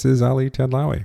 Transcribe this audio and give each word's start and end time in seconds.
This 0.00 0.12
is 0.12 0.22
Ali 0.22 0.48
Tadlawi. 0.48 1.04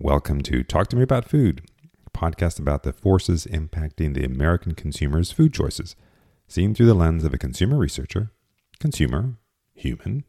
Welcome 0.00 0.40
to 0.40 0.64
Talk 0.64 0.88
to 0.88 0.96
Me 0.96 1.04
About 1.04 1.24
Food, 1.24 1.62
a 2.04 2.10
podcast 2.10 2.58
about 2.58 2.82
the 2.82 2.92
forces 2.92 3.46
impacting 3.46 4.12
the 4.12 4.24
American 4.24 4.74
consumer's 4.74 5.30
food 5.30 5.54
choices, 5.54 5.94
seen 6.48 6.74
through 6.74 6.86
the 6.86 6.94
lens 6.94 7.22
of 7.22 7.32
a 7.32 7.38
consumer 7.38 7.78
researcher, 7.78 8.32
consumer, 8.80 9.38
human, 9.72 10.24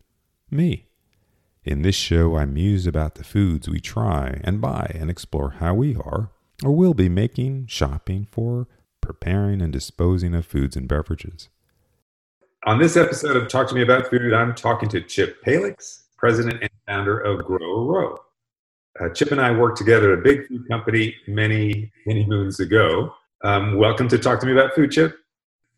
me. 0.51 0.85
In 1.63 1.81
this 1.81 1.95
show, 1.95 2.37
I 2.37 2.45
muse 2.45 2.85
about 2.85 3.15
the 3.15 3.23
foods 3.23 3.67
we 3.67 3.79
try 3.79 4.39
and 4.43 4.61
buy 4.61 4.91
and 4.93 5.09
explore 5.09 5.55
how 5.57 5.73
we 5.73 5.95
are 5.95 6.29
or 6.63 6.75
will 6.75 6.93
be 6.93 7.09
making, 7.09 7.65
shopping 7.65 8.27
for, 8.29 8.67
preparing, 9.01 9.63
and 9.63 9.73
disposing 9.73 10.35
of 10.35 10.45
foods 10.45 10.77
and 10.77 10.87
beverages. 10.87 11.49
On 12.67 12.77
this 12.77 12.97
episode 12.97 13.35
of 13.35 13.47
Talk 13.47 13.67
to 13.69 13.73
Me 13.73 13.81
About 13.81 14.11
Food, 14.11 14.31
I'm 14.31 14.53
talking 14.53 14.89
to 14.89 15.01
Chip 15.01 15.43
Paillex, 15.43 16.04
president 16.25 16.59
and 16.59 16.71
founder 16.87 17.19
of 17.19 17.45
Grow 17.45 17.81
a 17.81 17.85
Row. 17.85 18.17
Uh, 18.99 19.09
Chip 19.09 19.31
and 19.31 19.39
I 19.39 19.51
worked 19.51 19.77
together 19.77 20.11
at 20.13 20.17
a 20.17 20.21
big 20.23 20.47
food 20.47 20.67
company 20.67 21.15
many, 21.27 21.91
many 22.07 22.25
moons 22.25 22.59
ago. 22.59 23.13
Um, 23.43 23.77
welcome 23.77 24.07
to 24.07 24.17
Talk 24.17 24.39
to 24.39 24.47
Me 24.47 24.51
About 24.51 24.73
Food, 24.73 24.89
Chip. 24.89 25.19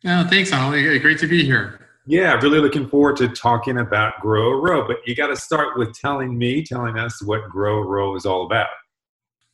Oh, 0.05 0.25
thanks, 0.29 0.53
Ollie. 0.53 0.99
Great 0.99 1.19
to 1.19 1.27
be 1.27 1.43
here. 1.43 1.85
Yeah, 2.05 2.35
really 2.35 2.61
looking 2.61 2.87
forward 2.87 3.17
to 3.17 3.27
talking 3.27 3.79
about 3.79 4.21
Grow 4.21 4.53
a 4.53 4.61
Row. 4.61 4.87
But 4.87 5.05
you 5.05 5.15
got 5.15 5.27
to 5.27 5.35
start 5.35 5.77
with 5.77 5.93
telling 5.99 6.37
me, 6.37 6.63
telling 6.63 6.97
us 6.97 7.21
what 7.21 7.49
Grow 7.49 7.79
a 7.79 7.85
Row 7.85 8.15
is 8.15 8.25
all 8.25 8.45
about. 8.45 8.69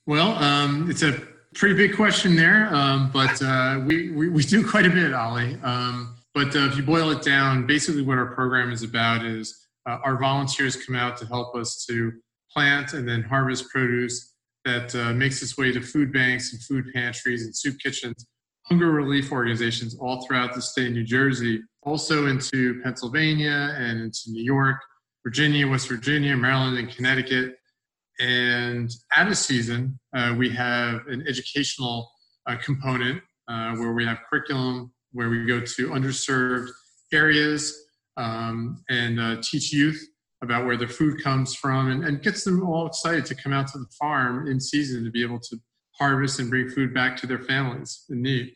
Well, 0.05 0.33
um, 0.43 0.91
it's 0.91 1.01
a 1.01 1.19
pretty 1.55 1.73
big 1.73 1.95
question 1.95 2.35
there, 2.35 2.71
um, 2.71 3.09
but 3.11 3.41
uh, 3.41 3.81
we, 3.83 4.11
we, 4.11 4.29
we, 4.29 4.43
do 4.43 4.63
quite 4.63 4.85
a 4.85 4.91
bit, 4.91 5.11
Ollie. 5.11 5.57
Um, 5.63 6.17
but 6.35 6.55
uh, 6.55 6.67
if 6.67 6.77
you 6.77 6.83
boil 6.83 7.09
it 7.09 7.23
down, 7.23 7.65
basically 7.65 8.03
what 8.03 8.19
our 8.19 8.27
program 8.35 8.71
is 8.71 8.83
about 8.83 9.25
is 9.25 9.62
uh, 9.87 9.97
our 10.03 10.17
volunteers 10.17 10.75
come 10.75 10.95
out 10.95 11.17
to 11.17 11.25
help 11.25 11.55
us 11.55 11.85
to 11.89 12.11
plant 12.51 12.93
and 12.93 13.07
then 13.07 13.23
harvest 13.23 13.69
produce 13.69 14.33
that 14.65 14.95
uh, 14.95 15.13
makes 15.13 15.41
its 15.41 15.57
way 15.57 15.71
to 15.71 15.81
food 15.81 16.13
banks 16.13 16.53
and 16.53 16.61
food 16.61 16.85
pantries 16.93 17.43
and 17.43 17.55
soup 17.55 17.77
kitchens, 17.83 18.27
hunger 18.67 18.91
relief 18.91 19.31
organizations 19.31 19.95
all 19.99 20.25
throughout 20.25 20.53
the 20.53 20.61
state 20.61 20.87
of 20.87 20.93
New 20.93 21.03
Jersey, 21.03 21.61
also 21.83 22.27
into 22.27 22.81
Pennsylvania 22.81 23.75
and 23.77 23.99
into 23.99 24.21
New 24.27 24.43
York, 24.43 24.77
Virginia, 25.23 25.67
West 25.67 25.89
Virginia, 25.89 26.35
Maryland, 26.37 26.77
and 26.77 26.89
Connecticut. 26.89 27.55
And 28.19 28.89
at 29.15 29.27
a 29.27 29.35
season, 29.35 29.99
uh, 30.15 30.35
we 30.37 30.49
have 30.51 31.07
an 31.07 31.25
educational 31.27 32.09
uh, 32.47 32.55
component 32.57 33.21
uh, 33.49 33.75
where 33.75 33.91
we 33.93 34.05
have 34.05 34.19
curriculum 34.29 34.93
where 35.11 35.29
we 35.29 35.45
go 35.45 35.59
to 35.59 35.89
underserved 35.89 36.69
areas 37.11 37.82
um, 38.17 38.83
and 38.89 39.19
uh, 39.19 39.41
teach 39.41 39.73
youth 39.73 40.01
about 40.41 40.65
where 40.65 40.77
their 40.77 40.87
food 40.87 41.23
comes 41.23 41.55
from 41.55 41.89
and, 41.89 42.03
and 42.03 42.21
gets 42.21 42.43
them 42.43 42.67
all 42.67 42.85
excited 42.85 43.25
to 43.25 43.35
come 43.35 43.53
out 43.53 43.67
to 43.67 43.77
the 43.77 43.87
farm 43.99 44.47
in 44.47 44.59
season 44.59 45.03
to 45.03 45.11
be 45.11 45.23
able 45.23 45.39
to 45.39 45.57
harvest 45.97 46.39
and 46.39 46.49
bring 46.49 46.69
food 46.69 46.93
back 46.93 47.15
to 47.15 47.27
their 47.27 47.39
families 47.39 48.05
in 48.09 48.21
need. 48.21 48.53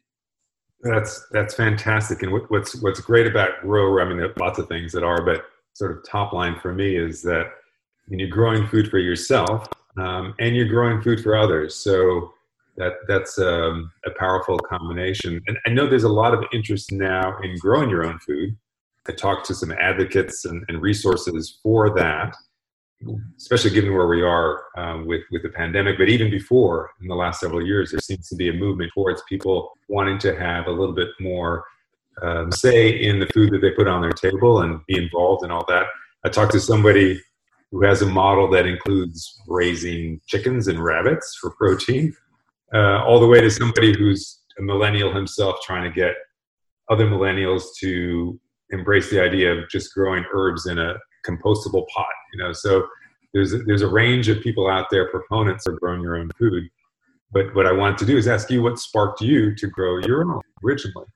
That's 0.82 1.26
that's 1.32 1.56
fantastic. 1.56 2.22
And 2.22 2.32
what, 2.32 2.52
what's 2.52 2.76
what's 2.82 3.00
great 3.00 3.26
about 3.26 3.62
grow, 3.62 4.00
I 4.00 4.06
mean, 4.06 4.18
there 4.18 4.28
are 4.28 4.34
lots 4.40 4.60
of 4.60 4.68
things 4.68 4.92
that 4.92 5.04
are, 5.04 5.24
but 5.26 5.46
sort 5.74 5.92
of 5.92 6.04
top 6.08 6.34
line 6.34 6.60
for 6.60 6.74
me 6.74 6.96
is 6.96 7.22
that 7.24 7.48
when 8.08 8.20
you're 8.20 8.30
growing 8.30 8.68
food 8.68 8.90
for 8.90 9.00
yourself 9.00 9.68
um, 9.98 10.36
and 10.40 10.56
you're 10.56 10.68
growing 10.68 11.02
food 11.02 11.22
for 11.22 11.36
others. 11.36 11.76
So 11.76 12.34
that 12.78 12.94
that's 13.08 13.40
um, 13.40 13.92
a 14.06 14.12
powerful 14.12 14.60
combination. 14.60 15.42
And 15.48 15.58
I 15.66 15.70
know 15.70 15.88
there's 15.88 16.04
a 16.04 16.10
lot 16.10 16.34
of 16.34 16.44
interest 16.54 16.92
now 16.92 17.38
in 17.44 17.58
growing 17.58 17.90
your 17.90 18.06
own 18.06 18.20
food. 18.20 18.56
I 19.08 19.14
talked 19.14 19.46
to 19.48 19.56
some 19.56 19.72
advocates 19.72 20.46
and, 20.46 20.64
and 20.68 20.82
resources 20.82 21.60
for 21.64 21.94
that, 21.96 22.36
especially 23.38 23.72
given 23.72 23.94
where 23.94 24.08
we 24.08 24.22
are 24.22 24.64
um, 24.76 25.06
with 25.06 25.22
with 25.32 25.44
the 25.44 25.50
pandemic. 25.50 25.98
But 25.98 26.10
even 26.10 26.30
before, 26.30 26.92
in 27.02 27.08
the 27.08 27.16
last 27.16 27.40
several 27.40 27.66
years, 27.66 27.92
there 27.92 28.00
seems 28.00 28.28
to 28.30 28.36
be 28.36 28.50
a 28.50 28.54
movement 28.54 28.92
towards 28.94 29.22
people 29.30 29.72
wanting 29.88 30.20
to 30.20 30.38
have 30.38 30.68
a 30.68 30.72
little 30.72 30.96
bit 30.96 31.10
more 31.20 31.64
um, 32.22 32.52
say 32.52 32.90
in 32.90 33.20
the 33.20 33.28
food 33.28 33.52
that 33.52 33.62
they 33.62 33.72
put 33.72 33.88
on 33.88 34.02
their 34.02 34.12
table 34.12 34.62
and 34.62 34.80
be 34.88 34.98
involved 34.98 35.46
in 35.46 35.52
all 35.52 35.66
that. 35.68 35.86
I 36.26 36.30
talked 36.30 36.52
to 36.54 36.60
somebody 36.60 37.22
who 37.72 37.84
has 37.84 38.02
a 38.02 38.06
model 38.06 38.50
that 38.52 38.66
includes 38.66 39.40
raising 39.48 40.20
chickens 40.26 40.68
and 40.68 40.84
rabbits 40.84 41.38
for 41.40 41.52
protein, 41.52 42.16
uh, 42.74 43.04
all 43.04 43.20
the 43.20 43.28
way 43.28 43.42
to 43.42 43.52
somebody 43.52 43.96
who's 43.98 44.40
a 44.58 44.62
millennial 44.62 45.14
himself 45.14 45.58
trying 45.64 45.84
to 45.84 45.92
get 45.92 46.16
other 46.90 47.06
millennials 47.06 47.64
to 47.80 48.40
embrace 48.72 49.10
the 49.10 49.22
idea 49.22 49.54
of 49.54 49.70
just 49.70 49.94
growing 49.94 50.26
herbs 50.34 50.66
in 50.68 50.78
a 50.78 50.96
compostable 51.26 51.88
pot. 51.88 52.08
You 52.34 52.40
know, 52.40 52.54
so 52.54 52.88
there's 53.34 53.54
a, 53.54 53.60
there's 53.60 53.82
a 53.82 53.88
range 53.88 54.30
of 54.30 54.42
people 54.42 54.70
out 54.70 54.88
there, 54.90 55.10
proponents 55.10 55.68
of 55.68 55.80
growing 55.80 56.02
your 56.02 56.18
own 56.18 56.32
food. 56.38 56.70
But 57.32 57.54
what 57.56 57.66
I 57.66 57.72
wanted 57.72 57.98
to 58.00 58.06
do 58.06 58.18
is 58.18 58.28
ask 58.28 58.50
you 58.50 58.62
what 58.64 58.80
sparked 58.80 59.22
you 59.22 59.54
to 59.56 59.68
grow 59.68 59.98
your 60.00 60.24
own 60.24 60.42
originally. 60.64 61.08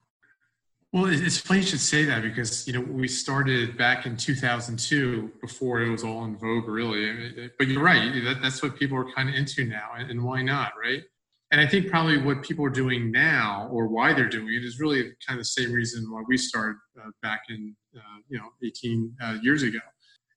Well, 0.93 1.05
it's 1.05 1.37
funny 1.37 1.61
you 1.61 1.65
should 1.65 1.79
say 1.79 2.03
that 2.03 2.21
because 2.21 2.67
you 2.67 2.73
know 2.73 2.81
we 2.81 3.07
started 3.07 3.77
back 3.77 4.05
in 4.05 4.17
2002 4.17 5.31
before 5.39 5.81
it 5.81 5.89
was 5.89 6.03
all 6.03 6.25
in 6.25 6.35
vogue, 6.35 6.67
really. 6.67 7.49
But 7.57 7.69
you're 7.69 7.81
right; 7.81 8.11
that, 8.25 8.41
that's 8.41 8.61
what 8.61 8.77
people 8.77 8.97
are 8.97 9.09
kind 9.13 9.29
of 9.29 9.35
into 9.35 9.63
now, 9.63 9.91
and 9.95 10.21
why 10.21 10.41
not, 10.41 10.73
right? 10.77 11.03
And 11.51 11.59
I 11.59 11.67
think 11.67 11.89
probably 11.89 12.17
what 12.17 12.43
people 12.43 12.65
are 12.65 12.69
doing 12.69 13.11
now, 13.11 13.67
or 13.71 13.87
why 13.87 14.13
they're 14.13 14.29
doing 14.29 14.53
it, 14.53 14.63
is 14.63 14.79
really 14.79 15.03
kind 15.27 15.37
of 15.37 15.39
the 15.39 15.45
same 15.45 15.73
reason 15.73 16.09
why 16.09 16.23
we 16.25 16.37
started 16.37 16.77
uh, 16.97 17.09
back 17.21 17.43
in 17.49 17.75
uh, 17.95 18.19
you 18.29 18.37
know 18.37 18.45
18 18.63 19.13
uh, 19.21 19.37
years 19.41 19.61
ago. 19.61 19.79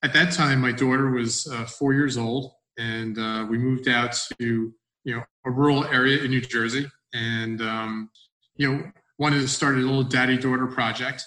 At 0.02 0.12
that 0.12 0.32
time, 0.32 0.60
my 0.60 0.72
daughter 0.72 1.10
was 1.12 1.46
uh, 1.46 1.66
four 1.66 1.94
years 1.94 2.18
old, 2.18 2.52
and 2.78 3.16
uh, 3.16 3.46
we 3.48 3.58
moved 3.58 3.88
out 3.88 4.18
to 4.40 4.74
you 5.04 5.14
know 5.14 5.22
a 5.46 5.50
rural 5.52 5.84
area 5.84 6.22
in 6.22 6.30
New 6.30 6.40
Jersey, 6.40 6.90
and 7.12 7.62
um, 7.62 8.10
you 8.56 8.72
know 8.72 8.84
wanted 9.18 9.40
to 9.40 9.48
start 9.48 9.76
a 9.76 9.78
little 9.78 10.02
daddy 10.02 10.36
daughter 10.36 10.66
project. 10.66 11.24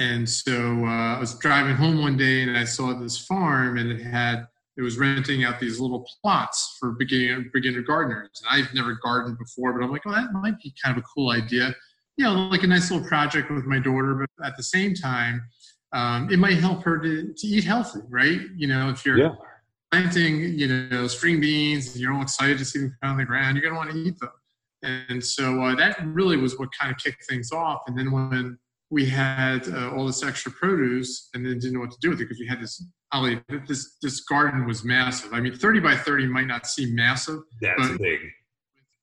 And 0.00 0.28
so 0.28 0.84
uh, 0.84 1.16
I 1.16 1.18
was 1.18 1.38
driving 1.38 1.76
home 1.76 2.00
one 2.00 2.16
day, 2.16 2.42
and 2.42 2.56
I 2.56 2.64
saw 2.64 2.92
this 2.92 3.18
farm, 3.18 3.78
and 3.78 3.90
it 3.90 4.02
had 4.02 4.46
it 4.78 4.82
was 4.82 4.96
renting 4.96 5.44
out 5.44 5.58
these 5.58 5.80
little 5.80 6.08
plots 6.22 6.76
for 6.78 6.92
beginner 6.92 7.44
beginner 7.52 7.82
gardeners. 7.82 8.30
And 8.40 8.62
I've 8.62 8.72
never 8.72 8.94
gardened 9.02 9.36
before, 9.36 9.72
but 9.72 9.84
I'm 9.84 9.90
like, 9.90 10.02
oh, 10.06 10.12
that 10.12 10.32
might 10.32 10.58
be 10.62 10.72
kind 10.82 10.96
of 10.96 11.02
a 11.02 11.06
cool 11.14 11.32
idea. 11.32 11.74
You 12.16 12.24
know, 12.24 12.34
like 12.46 12.62
a 12.62 12.68
nice 12.68 12.90
little 12.90 13.06
project 13.06 13.50
with 13.50 13.64
my 13.64 13.80
daughter, 13.80 14.14
but 14.14 14.46
at 14.46 14.56
the 14.56 14.62
same 14.62 14.94
time, 14.94 15.42
um, 15.92 16.30
it 16.30 16.38
might 16.38 16.58
help 16.58 16.84
her 16.84 16.98
to, 16.98 17.34
to 17.36 17.46
eat 17.46 17.64
healthy, 17.64 18.00
right? 18.08 18.40
You 18.56 18.68
know, 18.68 18.88
if 18.90 19.04
you're 19.04 19.18
yeah. 19.18 19.34
planting, 19.90 20.40
you 20.58 20.68
know, 20.68 21.06
string 21.08 21.40
beans 21.40 21.92
and 21.92 21.96
you're 21.96 22.12
all 22.12 22.22
excited 22.22 22.58
to 22.58 22.64
see 22.64 22.80
them 22.80 22.96
come 23.02 23.12
on 23.12 23.16
the 23.18 23.24
ground, 23.24 23.56
you're 23.56 23.68
going 23.68 23.74
to 23.74 23.78
want 23.78 23.90
to 23.90 24.10
eat 24.10 24.18
them. 24.20 24.30
And 25.08 25.24
so 25.24 25.60
uh, 25.62 25.74
that 25.74 25.98
really 26.06 26.36
was 26.36 26.58
what 26.58 26.68
kind 26.78 26.92
of 26.92 26.98
kicked 26.98 27.24
things 27.28 27.50
off. 27.50 27.82
And 27.88 27.98
then 27.98 28.12
when 28.12 28.58
we 28.90 29.06
had 29.06 29.68
uh, 29.68 29.90
all 29.90 30.06
this 30.06 30.24
extra 30.24 30.50
produce 30.52 31.28
and 31.34 31.44
then 31.44 31.58
didn't 31.58 31.74
know 31.74 31.80
what 31.80 31.90
to 31.90 31.98
do 32.00 32.10
with 32.10 32.20
it 32.20 32.24
because 32.24 32.38
we 32.38 32.46
had 32.46 32.60
this 32.60 32.82
Ali, 33.12 33.40
this 33.66 33.96
this 34.02 34.20
garden 34.20 34.66
was 34.66 34.84
massive. 34.84 35.32
I 35.32 35.40
mean, 35.40 35.54
30 35.54 35.80
by 35.80 35.96
30 35.96 36.26
might 36.26 36.46
not 36.46 36.66
seem 36.66 36.94
massive. 36.94 37.40
That's 37.60 37.96
big. 37.98 38.20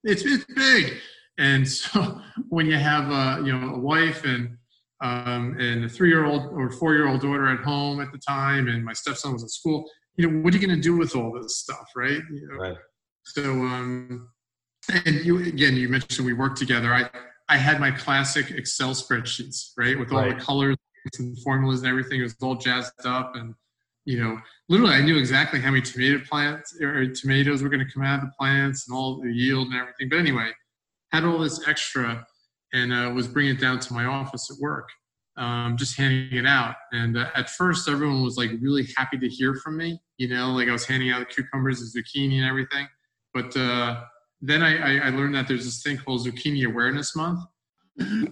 It's 0.03 0.23
it's 0.23 0.45
big. 0.55 0.93
And 1.37 1.67
so 1.79 2.19
when 2.49 2.65
you 2.67 2.77
have 2.77 3.11
a 3.11 3.43
you 3.45 3.57
know 3.57 3.75
a 3.75 3.79
wife 3.79 4.23
and 4.23 4.57
um, 5.01 5.57
and 5.59 5.85
a 5.85 5.89
three 5.89 6.09
year 6.09 6.25
old 6.25 6.45
or 6.53 6.69
four 6.71 6.93
year 6.93 7.07
old 7.07 7.21
daughter 7.21 7.47
at 7.47 7.59
home 7.59 7.99
at 7.99 8.11
the 8.11 8.19
time, 8.19 8.67
and 8.67 8.83
my 8.83 8.93
stepson 8.93 9.33
was 9.33 9.43
at 9.43 9.49
school, 9.49 9.89
you 10.17 10.29
know, 10.29 10.41
what 10.41 10.53
are 10.53 10.57
you 10.57 10.65
going 10.65 10.75
to 10.75 10.81
do 10.81 10.97
with 10.97 11.15
all 11.15 11.31
this 11.33 11.57
stuff, 11.57 11.89
right? 11.95 12.21
You 12.31 12.47
know? 12.51 12.55
Right. 12.55 12.77
So 13.23 13.43
um, 13.43 14.29
and 15.05 15.25
you 15.25 15.39
again, 15.43 15.75
you 15.75 15.89
mentioned 15.89 16.25
we 16.25 16.33
worked 16.33 16.57
together. 16.57 16.93
I 16.93 17.09
I 17.47 17.57
had 17.57 17.79
my 17.79 17.91
classic 17.91 18.51
Excel 18.51 18.91
spreadsheets, 18.91 19.71
right, 19.77 19.97
with 19.97 20.11
all 20.11 20.21
right. 20.21 20.37
the 20.37 20.43
colors 20.43 20.77
and 21.19 21.37
formulas 21.39 21.81
and 21.81 21.89
everything. 21.89 22.19
It 22.19 22.23
was 22.23 22.35
all 22.41 22.55
jazzed 22.55 23.05
up, 23.05 23.35
and 23.35 23.53
you 24.05 24.23
know, 24.23 24.39
literally, 24.69 24.93
I 24.93 25.01
knew 25.01 25.17
exactly 25.17 25.59
how 25.59 25.71
many 25.71 25.81
tomato 25.81 26.19
plants 26.19 26.79
or 26.81 27.07
tomatoes 27.07 27.61
were 27.61 27.69
going 27.69 27.85
to 27.85 27.91
come 27.91 28.03
out 28.03 28.23
of 28.23 28.29
the 28.29 28.33
plants 28.37 28.87
and 28.87 28.97
all 28.97 29.21
the 29.21 29.31
yield 29.31 29.67
and 29.67 29.75
everything. 29.75 30.09
But 30.09 30.19
anyway, 30.19 30.51
had 31.11 31.23
all 31.23 31.39
this 31.39 31.67
extra, 31.67 32.25
and 32.73 32.91
uh, 32.91 33.11
was 33.13 33.27
bringing 33.27 33.55
it 33.55 33.61
down 33.61 33.79
to 33.79 33.93
my 33.93 34.05
office 34.05 34.49
at 34.51 34.57
work, 34.59 34.89
um, 35.37 35.77
just 35.77 35.97
handing 35.97 36.37
it 36.37 36.47
out. 36.47 36.75
And 36.91 37.17
uh, 37.17 37.29
at 37.35 37.49
first, 37.49 37.87
everyone 37.87 38.23
was 38.23 38.37
like 38.37 38.51
really 38.61 38.87
happy 38.97 39.17
to 39.19 39.29
hear 39.29 39.55
from 39.55 39.77
me. 39.77 39.99
You 40.17 40.29
know, 40.29 40.51
like 40.51 40.67
I 40.67 40.71
was 40.71 40.85
handing 40.85 41.11
out 41.11 41.19
the 41.19 41.25
cucumbers 41.25 41.81
and 41.81 41.91
zucchini 41.91 42.37
and 42.37 42.45
everything. 42.45 42.87
But 43.33 43.55
uh, 43.55 44.01
then 44.41 44.61
I, 44.61 45.07
I, 45.07 45.09
learned 45.09 45.35
that 45.35 45.47
there's 45.47 45.65
this 45.65 45.81
thing 45.81 45.97
called 45.97 46.25
Zucchini 46.25 46.65
Awareness 46.65 47.15
Month. 47.15 47.39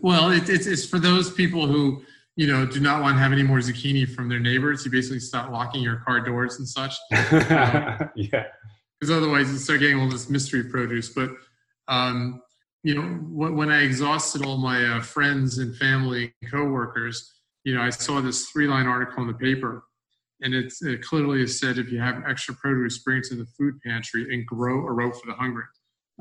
well, 0.02 0.30
it, 0.32 0.50
it's, 0.50 0.68
it's 0.68 0.86
for 0.86 1.00
those 1.00 1.32
people 1.32 1.68
who 1.68 2.04
you 2.36 2.48
know 2.48 2.66
do 2.66 2.80
not 2.80 3.02
want 3.02 3.16
to 3.16 3.20
have 3.20 3.32
any 3.32 3.44
more 3.44 3.60
zucchini 3.60 4.08
from 4.08 4.28
their 4.28 4.40
neighbors. 4.40 4.86
You 4.86 4.92
basically 4.92 5.20
start 5.20 5.52
locking 5.52 5.82
your 5.82 5.98
car 5.98 6.20
doors 6.20 6.60
and 6.60 6.68
such. 6.68 6.96
Um, 7.12 8.10
yeah. 8.16 8.46
Because 9.00 9.12
otherwise, 9.12 9.52
you 9.52 9.58
start 9.58 9.80
getting 9.80 10.00
all 10.00 10.10
this 10.10 10.30
mystery 10.30 10.64
produce. 10.64 11.10
But 11.10 11.32
um, 11.88 12.42
you 12.84 12.96
know, 12.96 13.02
when 13.02 13.72
I 13.72 13.82
exhausted 13.82 14.46
all 14.46 14.58
my 14.58 14.84
uh, 14.86 15.02
friends 15.02 15.58
and 15.58 15.76
family 15.76 16.34
and 16.42 16.52
coworkers, 16.52 17.34
you 17.64 17.74
know, 17.74 17.82
I 17.82 17.90
saw 17.90 18.20
this 18.20 18.50
three-line 18.50 18.88
article 18.88 19.22
in 19.22 19.28
the 19.28 19.34
paper, 19.34 19.86
And 20.42 20.54
it's, 20.54 20.84
it 20.84 21.02
clearly 21.02 21.48
said 21.48 21.78
if 21.78 21.92
you 21.92 22.00
have 22.00 22.24
extra 22.28 22.54
produce, 22.56 22.98
bring 23.00 23.20
it 23.20 23.24
to 23.26 23.36
the 23.36 23.46
food 23.58 23.80
pantry 23.86 24.34
and 24.34 24.46
grow 24.46 24.86
a 24.86 24.92
row 24.92 25.12
for 25.12 25.28
the 25.28 25.34
hungry. 25.34 25.64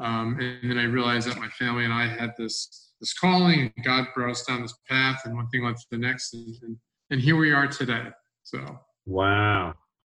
Um, 0.02 0.37
and 0.40 0.70
then 0.70 0.78
I 0.78 0.84
realized 0.84 1.28
that 1.28 1.38
my 1.38 1.49
family 1.49 1.84
and 1.84 1.93
I 1.93 2.06
had 2.06 2.32
this 2.37 2.90
this 3.00 3.14
calling, 3.14 3.72
and 3.76 3.84
God 3.84 4.06
brought 4.14 4.31
us 4.31 4.44
down 4.44 4.62
this 4.62 4.75
path, 4.88 5.22
and 5.25 5.34
one 5.34 5.49
thing 5.49 5.64
led 5.64 5.76
to 5.76 5.87
the 5.90 5.99
next, 5.99 6.34
and, 6.34 6.54
and, 6.62 6.76
and 7.10 7.20
here 7.20 7.37
we 7.37 7.52
are 7.52 7.66
today. 7.66 8.06
So 8.43 8.58
wow, 9.06 9.75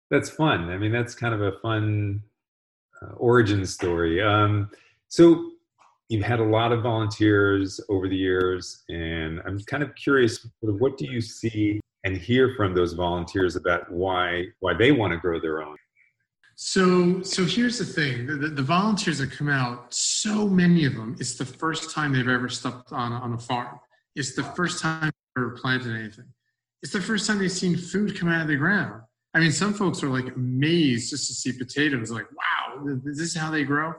that's 0.10 0.30
fun. 0.30 0.70
I 0.70 0.78
mean, 0.78 0.92
that's 0.92 1.16
kind 1.16 1.34
of 1.34 1.42
a 1.42 1.54
fun 1.62 2.22
uh, 3.02 3.14
origin 3.16 3.66
story. 3.66 4.22
Um, 4.22 4.70
so 5.08 5.52
you've 6.10 6.24
had 6.24 6.40
a 6.40 6.44
lot 6.44 6.72
of 6.72 6.84
volunteers 6.84 7.80
over 7.90 8.08
the 8.08 8.16
years, 8.16 8.84
and 8.90 9.42
I'm 9.46 9.60
kind 9.62 9.84
of 9.84 9.96
curious, 9.96 10.48
what 10.62 10.98
do 10.98 11.06
you 11.10 11.22
see 11.22 11.80
and 12.04 12.16
hear 12.16 12.54
from 12.56 12.74
those 12.74 12.94
volunteers 12.94 13.56
about 13.56 13.92
why 13.92 14.46
why 14.60 14.74
they 14.74 14.92
want 14.92 15.14
to 15.14 15.20
grow 15.20 15.40
their 15.40 15.62
own? 15.62 15.76
So, 16.60 17.22
so 17.22 17.46
here's 17.46 17.78
the 17.78 17.86
thing: 17.86 18.26
the, 18.26 18.48
the, 18.48 18.64
volunteers 18.64 19.20
that 19.20 19.32
come 19.32 19.48
out, 19.48 19.94
so 19.94 20.48
many 20.48 20.86
of 20.86 20.96
them, 20.96 21.16
it's 21.20 21.36
the 21.36 21.46
first 21.46 21.92
time 21.92 22.14
they've 22.14 22.28
ever 22.28 22.50
stepped 22.50 22.92
on 22.92 23.14
on 23.14 23.34
a 23.34 23.38
farm. 23.38 23.80
It's 24.16 24.34
the 24.34 24.42
first 24.42 24.82
time 24.82 25.04
they've 25.04 25.44
ever 25.44 25.52
planted 25.52 25.96
anything. 25.96 26.26
It's 26.82 26.92
the 26.92 27.02
first 27.02 27.28
time 27.28 27.38
they've 27.38 27.52
seen 27.52 27.78
food 27.78 28.18
come 28.20 28.28
out 28.28 28.42
of 28.42 28.48
the 28.48 28.56
ground. 28.56 29.04
I 29.36 29.40
mean, 29.40 29.52
some 29.52 29.72
folks 29.72 30.02
are 30.02 30.10
like 30.10 30.36
amazed 30.36 31.12
just 31.12 31.28
to 31.28 31.34
see 31.36 31.52
potatoes. 31.52 32.10
Like, 32.10 32.26
wow, 32.32 32.98
this 33.04 33.20
is 33.20 33.36
how 33.36 33.52
they 33.52 33.64
grow. 33.64 33.94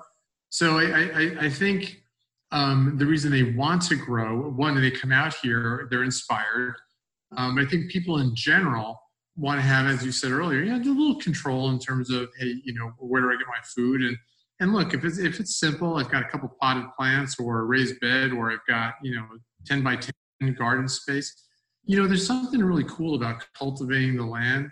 So, 0.50 0.81
I, 0.81 1.10
I, 1.14 1.37
I 1.43 1.50
think 1.50 2.02
um, 2.50 2.96
the 2.99 3.06
reason 3.06 3.31
they 3.31 3.55
want 3.55 3.82
to 3.82 3.94
grow, 3.94 4.50
one, 4.50 4.81
they 4.81 4.90
come 4.90 5.12
out 5.12 5.32
here, 5.40 5.87
they're 5.93 6.02
inspired. 6.02 6.75
Um, 7.37 7.56
I 7.56 7.66
think 7.66 7.88
people 7.88 8.19
in 8.19 8.34
general 8.34 9.00
want 9.38 9.61
to 9.61 9.67
have, 9.67 9.87
as 9.87 10.05
you 10.05 10.12
said 10.12 10.32
earlier, 10.32 10.62
yeah, 10.62 10.76
a 10.76 10.79
little 10.79 11.20
control 11.20 11.70
in 11.70 11.79
terms 11.79 12.11
of, 12.11 12.29
hey, 12.38 12.61
you 12.64 12.75
know, 12.75 12.93
where 12.99 13.23
do 13.23 13.29
I 13.29 13.37
get 13.37 13.46
my 13.46 13.61
food? 13.75 14.02
And 14.02 14.17
and 14.61 14.73
look, 14.73 14.93
if 14.93 15.05
it's 15.05 15.19
if 15.19 15.38
it's 15.38 15.58
simple, 15.58 15.96
I've 15.96 16.11
got 16.11 16.23
a 16.23 16.29
couple 16.29 16.50
potted 16.61 16.85
plants 16.99 17.37
or 17.38 17.61
a 17.61 17.64
raised 17.64 18.00
bed, 18.00 18.32
or 18.32 18.50
I've 18.50 18.67
got 18.67 18.94
you 19.02 19.14
know 19.14 19.26
ten 19.64 19.82
by 19.82 19.96
ten 19.96 20.55
garden 20.55 20.88
space. 20.88 21.44
You 21.85 21.96
know, 21.96 22.08
there's 22.08 22.26
something 22.26 22.62
really 22.62 22.85
cool 22.85 23.14
about 23.14 23.44
cultivating 23.56 24.17
the 24.17 24.26
land. 24.26 24.69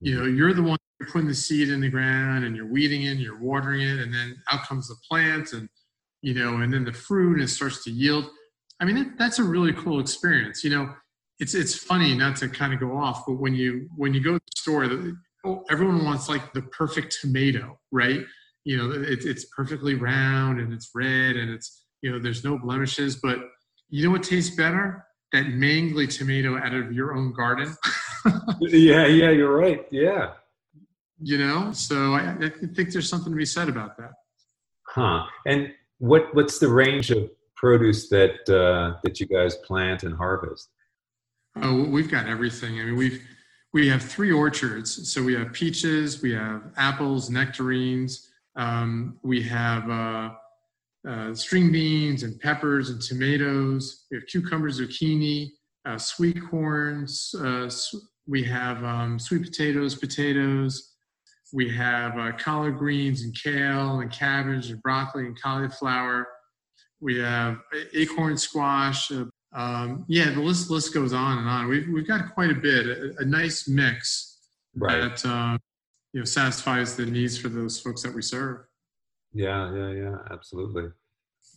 You 0.00 0.18
know, 0.18 0.26
you're 0.26 0.52
the 0.54 0.62
one 0.62 0.78
putting 1.10 1.28
the 1.28 1.34
seed 1.34 1.70
in 1.70 1.80
the 1.80 1.88
ground, 1.88 2.44
and 2.44 2.54
you're 2.54 2.70
weeding 2.70 3.04
it, 3.04 3.12
and 3.12 3.20
you're 3.20 3.40
watering 3.40 3.80
it, 3.80 4.00
and 4.00 4.12
then 4.12 4.36
out 4.52 4.66
comes 4.66 4.88
the 4.88 4.96
plant, 5.08 5.52
and 5.54 5.68
you 6.20 6.34
know, 6.34 6.58
and 6.58 6.72
then 6.72 6.84
the 6.84 6.92
fruit, 6.92 7.34
and 7.34 7.42
it 7.42 7.48
starts 7.48 7.82
to 7.84 7.90
yield. 7.90 8.28
I 8.78 8.84
mean, 8.84 8.96
that, 8.96 9.18
that's 9.18 9.38
a 9.38 9.42
really 9.42 9.72
cool 9.72 10.00
experience. 10.00 10.62
You 10.62 10.70
know, 10.70 10.94
it's 11.40 11.54
it's 11.54 11.74
funny 11.74 12.14
not 12.14 12.36
to 12.36 12.48
kind 12.48 12.72
of 12.74 12.78
go 12.78 12.96
off, 12.96 13.24
but 13.26 13.34
when 13.34 13.54
you 13.54 13.88
when 13.96 14.12
you 14.12 14.22
go 14.22 14.34
to 14.34 14.38
the 14.38 14.52
store, 14.56 14.88
oh, 15.44 15.64
everyone 15.70 16.04
wants 16.04 16.28
like 16.28 16.52
the 16.52 16.62
perfect 16.62 17.16
tomato, 17.20 17.80
right? 17.90 18.20
You 18.64 18.76
know, 18.76 18.90
it, 18.92 19.24
it's 19.24 19.46
perfectly 19.46 19.94
round 19.94 20.60
and 20.60 20.72
it's 20.72 20.90
red 20.94 21.36
and 21.36 21.50
it's 21.50 21.86
you 22.02 22.12
know 22.12 22.18
there's 22.18 22.44
no 22.44 22.58
blemishes. 22.58 23.16
But 23.16 23.38
you 23.88 24.04
know 24.04 24.10
what 24.10 24.22
tastes 24.22 24.54
better? 24.54 25.06
That 25.32 25.46
mangly 25.46 26.14
tomato 26.14 26.58
out 26.58 26.74
of 26.74 26.92
your 26.92 27.14
own 27.14 27.32
garden. 27.32 27.74
yeah, 28.60 29.06
yeah, 29.06 29.30
you're 29.30 29.56
right. 29.56 29.86
Yeah. 29.90 30.32
You 31.22 31.38
know, 31.38 31.72
so 31.72 32.14
I, 32.14 32.34
I 32.40 32.48
think 32.74 32.92
there's 32.92 33.08
something 33.08 33.32
to 33.32 33.36
be 33.36 33.44
said 33.46 33.68
about 33.68 33.96
that. 33.96 34.12
Huh. 34.88 35.24
And 35.46 35.72
what 35.98 36.34
what's 36.34 36.58
the 36.58 36.68
range 36.68 37.10
of 37.10 37.30
produce 37.56 38.10
that 38.10 38.48
uh, 38.48 38.98
that 39.04 39.20
you 39.20 39.26
guys 39.26 39.56
plant 39.56 40.02
and 40.02 40.14
harvest? 40.14 40.68
Oh, 41.56 41.84
we've 41.84 42.10
got 42.10 42.26
everything. 42.26 42.80
I 42.80 42.84
mean, 42.84 42.96
we've 42.96 43.22
we 43.72 43.88
have 43.88 44.02
three 44.02 44.32
orchards. 44.32 45.12
So 45.12 45.22
we 45.22 45.34
have 45.34 45.52
peaches, 45.52 46.22
we 46.22 46.32
have 46.32 46.62
apples, 46.76 47.30
nectarines. 47.30 48.28
Um, 48.56 49.18
we 49.22 49.42
have 49.42 49.88
uh, 49.88 50.30
uh, 51.08 51.34
string 51.34 51.70
beans 51.70 52.24
and 52.24 52.38
peppers 52.40 52.90
and 52.90 53.00
tomatoes. 53.00 54.06
We 54.10 54.16
have 54.16 54.26
cucumbers, 54.26 54.80
zucchini, 54.80 55.50
uh, 55.86 55.98
sweet 55.98 56.38
corns. 56.50 57.34
Uh, 57.38 57.70
we 58.26 58.42
have 58.44 58.82
um, 58.84 59.18
sweet 59.18 59.42
potatoes, 59.42 59.94
potatoes. 59.94 60.94
We 61.52 61.68
have 61.74 62.18
uh, 62.18 62.32
collard 62.32 62.76
greens 62.76 63.22
and 63.22 63.34
kale 63.34 64.00
and 64.00 64.10
cabbage 64.10 64.70
and 64.70 64.82
broccoli 64.82 65.26
and 65.26 65.40
cauliflower. 65.40 66.26
We 67.00 67.18
have 67.18 67.58
acorn 67.94 68.36
squash, 68.36 69.10
uh, 69.10 69.24
um, 69.52 70.04
yeah, 70.08 70.30
the 70.30 70.40
list 70.40 70.70
list 70.70 70.94
goes 70.94 71.12
on 71.12 71.38
and 71.38 71.48
on. 71.48 71.68
We've 71.68 71.88
we've 71.88 72.06
got 72.06 72.34
quite 72.34 72.50
a 72.50 72.54
bit, 72.54 72.86
a, 72.86 73.14
a 73.18 73.24
nice 73.24 73.66
mix 73.68 74.38
right. 74.76 75.00
that 75.00 75.26
uh, 75.26 75.58
you 76.12 76.20
know 76.20 76.24
satisfies 76.24 76.96
the 76.96 77.06
needs 77.06 77.36
for 77.36 77.48
those 77.48 77.80
folks 77.80 78.02
that 78.02 78.14
we 78.14 78.22
serve. 78.22 78.64
Yeah, 79.32 79.72
yeah, 79.74 79.90
yeah, 79.92 80.16
absolutely. 80.30 80.90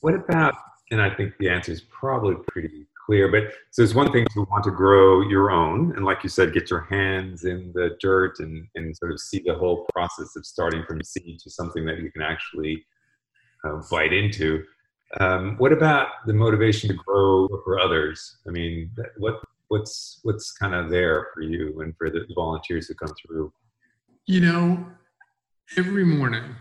What 0.02 0.16
about? 0.16 0.56
And 0.92 1.02
I 1.02 1.14
think 1.14 1.34
the 1.40 1.50
answer 1.50 1.72
is 1.72 1.82
probably 1.82 2.36
pretty 2.48 2.88
clear. 3.06 3.32
But 3.32 3.54
so 3.72 3.84
it's 3.84 3.96
one 3.96 4.12
thing 4.12 4.26
to 4.34 4.42
want 4.50 4.64
to 4.66 4.72
grow 4.72 5.22
your 5.22 5.52
own, 5.52 5.94
and 5.96 6.04
like 6.04 6.24
you 6.24 6.30
said, 6.30 6.54
get 6.54 6.72
your 6.72 6.88
hands 6.90 7.46
in 7.46 7.72
the 7.76 7.96
dirt 8.00 8.40
and 8.40 8.68
and 8.74 8.96
sort 8.98 9.12
of 9.12 9.20
see 9.20 9.42
the 9.46 9.54
whole 9.54 9.86
process 9.94 10.36
of 10.36 10.46
starting 10.46 10.84
from 10.88 11.04
seed 11.04 11.40
to 11.44 11.50
something 11.52 11.86
that 11.86 12.00
you 12.00 12.12
can 12.12 12.24
actually 12.24 12.84
uh, 13.64 13.82
bite 13.92 14.14
into. 14.14 14.64
Um, 15.20 15.58
what 15.58 15.72
about 15.72 16.08
the 16.26 16.34
motivation 16.34 16.90
to 16.90 16.96
grow 16.96 17.48
for 17.64 17.80
others? 17.80 18.38
I 18.48 18.52
mean, 18.52 18.92
what 19.18 19.40
what's 19.68 20.20
what's 20.24 20.52
kind 20.54 20.74
of 20.74 20.90
there 20.90 21.28
for 21.34 21.42
you 21.42 21.82
and 21.82 21.96
for 21.98 22.10
the 22.10 22.26
volunteers 22.34 22.88
who 22.88 22.96
come 22.96 23.14
through? 23.26 23.54
You 24.26 24.42
know, 24.42 24.86
every 25.78 26.06
morning 26.06 26.56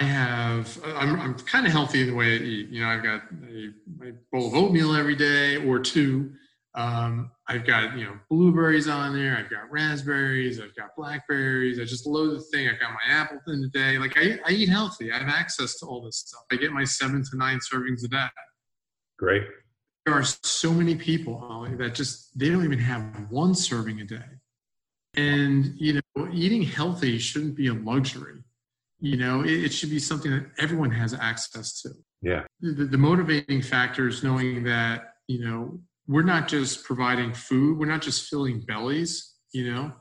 I 0.00 0.04
have 0.04 0.80
I'm 0.84 1.20
I'm 1.20 1.34
kind 1.34 1.66
of 1.66 1.72
healthy 1.72 2.04
the 2.04 2.14
way 2.14 2.34
I 2.34 2.38
eat. 2.38 2.70
You 2.70 2.82
know, 2.82 2.88
I've 2.88 3.02
got 3.02 3.22
a, 3.48 4.08
a 4.08 4.12
bowl 4.32 4.48
of 4.48 4.54
oatmeal 4.54 4.96
every 4.96 5.16
day 5.16 5.56
or 5.56 5.78
two. 5.78 6.32
Um, 6.74 7.30
I've 7.50 7.66
got 7.66 7.98
you 7.98 8.04
know 8.04 8.16
blueberries 8.30 8.86
on 8.86 9.12
there. 9.12 9.36
I've 9.36 9.50
got 9.50 9.68
raspberries. 9.70 10.60
I've 10.60 10.74
got 10.76 10.90
blackberries. 10.96 11.80
I 11.80 11.84
just 11.84 12.06
load 12.06 12.36
the 12.36 12.40
thing. 12.40 12.68
I 12.68 12.72
got 12.72 12.92
my 12.92 13.12
apple 13.12 13.38
in 13.48 13.60
the 13.60 13.68
day. 13.68 13.98
Like 13.98 14.16
I, 14.16 14.38
I 14.46 14.52
eat 14.52 14.68
healthy. 14.68 15.10
I 15.10 15.18
have 15.18 15.28
access 15.28 15.76
to 15.80 15.86
all 15.86 16.00
this 16.00 16.18
stuff. 16.18 16.42
I 16.52 16.56
get 16.56 16.70
my 16.70 16.84
seven 16.84 17.24
to 17.24 17.36
nine 17.36 17.58
servings 17.58 18.04
a 18.04 18.08
day. 18.08 18.28
Great. 19.18 19.42
There 20.06 20.14
are 20.14 20.22
so 20.22 20.72
many 20.72 20.94
people 20.94 21.44
Ollie, 21.44 21.74
that 21.74 21.96
just 21.96 22.38
they 22.38 22.50
don't 22.50 22.64
even 22.64 22.78
have 22.78 23.02
one 23.30 23.56
serving 23.56 24.00
a 24.00 24.04
day. 24.04 24.30
And 25.16 25.74
you 25.76 25.94
know, 25.94 26.28
eating 26.32 26.62
healthy 26.62 27.18
shouldn't 27.18 27.56
be 27.56 27.66
a 27.66 27.74
luxury. 27.74 28.44
You 29.00 29.16
know, 29.16 29.40
it, 29.40 29.64
it 29.64 29.72
should 29.72 29.90
be 29.90 29.98
something 29.98 30.30
that 30.30 30.46
everyone 30.58 30.92
has 30.92 31.14
access 31.14 31.82
to. 31.82 31.90
Yeah. 32.22 32.44
The, 32.60 32.84
the 32.84 32.98
motivating 32.98 33.60
factor 33.60 34.06
is 34.06 34.22
knowing 34.22 34.62
that 34.64 35.14
you 35.26 35.44
know 35.44 35.80
we're 36.10 36.22
not 36.22 36.48
just 36.48 36.82
providing 36.82 37.32
food, 37.32 37.78
we're 37.78 37.86
not 37.86 38.02
just 38.02 38.28
filling 38.28 38.60
bellies, 38.60 39.32
you 39.52 39.72
know, 39.72 39.92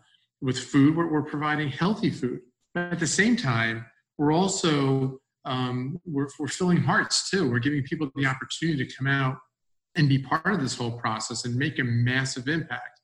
with 0.42 0.58
food, 0.58 0.98
we're, 0.98 1.08
we're 1.08 1.22
providing 1.22 1.70
healthy 1.70 2.10
food. 2.10 2.40
But 2.74 2.94
at 2.94 3.00
the 3.00 3.06
same 3.06 3.36
time, 3.36 3.86
we're 4.18 4.34
also 4.34 5.20
um, 5.46 6.00
we're, 6.06 6.28
we're 6.40 6.48
filling 6.48 6.78
hearts 6.78 7.30
too. 7.30 7.50
We're 7.50 7.60
giving 7.60 7.84
people 7.84 8.10
the 8.16 8.26
opportunity 8.26 8.84
to 8.84 8.96
come 8.96 9.06
out 9.06 9.38
and 9.96 10.10
be 10.10 10.18
part 10.18 10.48
of 10.48 10.60
this 10.62 10.76
whole 10.76 10.98
process 11.00 11.46
and 11.46 11.56
make 11.56 11.78
a 11.78 11.84
massive 11.84 12.48
impact. 12.48 13.02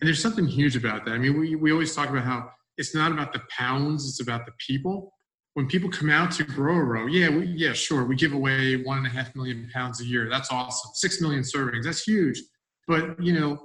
And 0.00 0.08
there's 0.08 0.20
something 0.20 0.46
huge 0.46 0.74
about 0.74 1.04
that. 1.04 1.12
I 1.12 1.18
mean, 1.18 1.38
we, 1.38 1.54
we 1.54 1.70
always 1.70 1.94
talk 1.94 2.10
about 2.10 2.24
how 2.24 2.50
it's 2.76 2.92
not 2.92 3.12
about 3.12 3.32
the 3.32 3.42
pounds, 3.56 4.08
it's 4.08 4.20
about 4.20 4.46
the 4.46 4.52
people 4.66 5.12
when 5.54 5.66
people 5.66 5.90
come 5.90 6.08
out 6.08 6.30
to 6.32 6.44
grow 6.44 6.76
a 6.76 6.82
row, 6.82 7.06
yeah, 7.06 7.28
we, 7.28 7.46
yeah, 7.46 7.72
sure, 7.72 8.04
we 8.04 8.16
give 8.16 8.32
away 8.32 8.76
one 8.82 8.98
and 8.98 9.06
a 9.06 9.10
half 9.10 9.34
million 9.34 9.68
pounds 9.72 10.00
a 10.00 10.04
year. 10.04 10.28
That's 10.30 10.50
awesome. 10.50 10.92
Six 10.94 11.20
million 11.20 11.42
servings. 11.42 11.84
That's 11.84 12.02
huge. 12.02 12.42
But 12.88 13.22
you 13.22 13.38
know, 13.38 13.58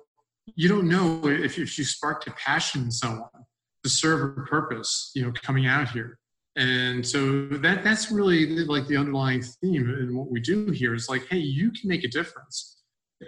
you 0.56 0.68
don't 0.68 0.88
know 0.88 1.26
if, 1.28 1.58
if 1.58 1.78
you 1.78 1.84
sparked 1.84 2.28
a 2.28 2.32
passion 2.32 2.84
in 2.84 2.92
someone 2.92 3.30
to 3.84 3.90
serve 3.90 4.38
a 4.38 4.42
purpose. 4.42 5.12
You 5.16 5.26
know, 5.26 5.34
coming 5.42 5.66
out 5.66 5.90
here, 5.90 6.20
and 6.58 7.06
so 7.06 7.48
that 7.48 7.84
that's 7.84 8.12
really 8.12 8.66
like 8.66 8.88
the 8.88 8.98
underlying 8.98 9.42
theme 9.42 9.90
in 10.02 10.16
what 10.16 10.30
we 10.30 10.42
do 10.42 10.72
here 10.72 10.94
is 10.94 11.08
like, 11.08 11.26
hey, 11.28 11.38
you 11.38 11.72
can 11.72 11.88
make 11.88 12.04
a 12.04 12.10
difference. 12.10 12.74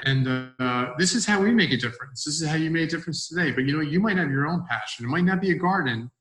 And 0.03 0.27
uh, 0.59 0.93
this 0.99 1.15
is 1.15 1.25
how 1.25 1.41
we 1.41 1.51
make 1.51 1.71
a 1.71 1.77
difference. 1.77 2.23
This 2.23 2.41
is 2.41 2.47
how 2.47 2.55
you 2.55 2.69
made 2.69 2.83
a 2.83 2.91
difference 2.91 3.27
today. 3.27 3.51
But 3.51 3.63
you 3.63 3.75
know, 3.75 3.81
you 3.81 3.99
might 3.99 4.17
have 4.17 4.29
your 4.29 4.47
own 4.47 4.65
passion. 4.69 5.05
It 5.05 5.07
might 5.07 5.23
not 5.23 5.41
be 5.41 5.51
a 5.51 5.55
garden 5.55 6.11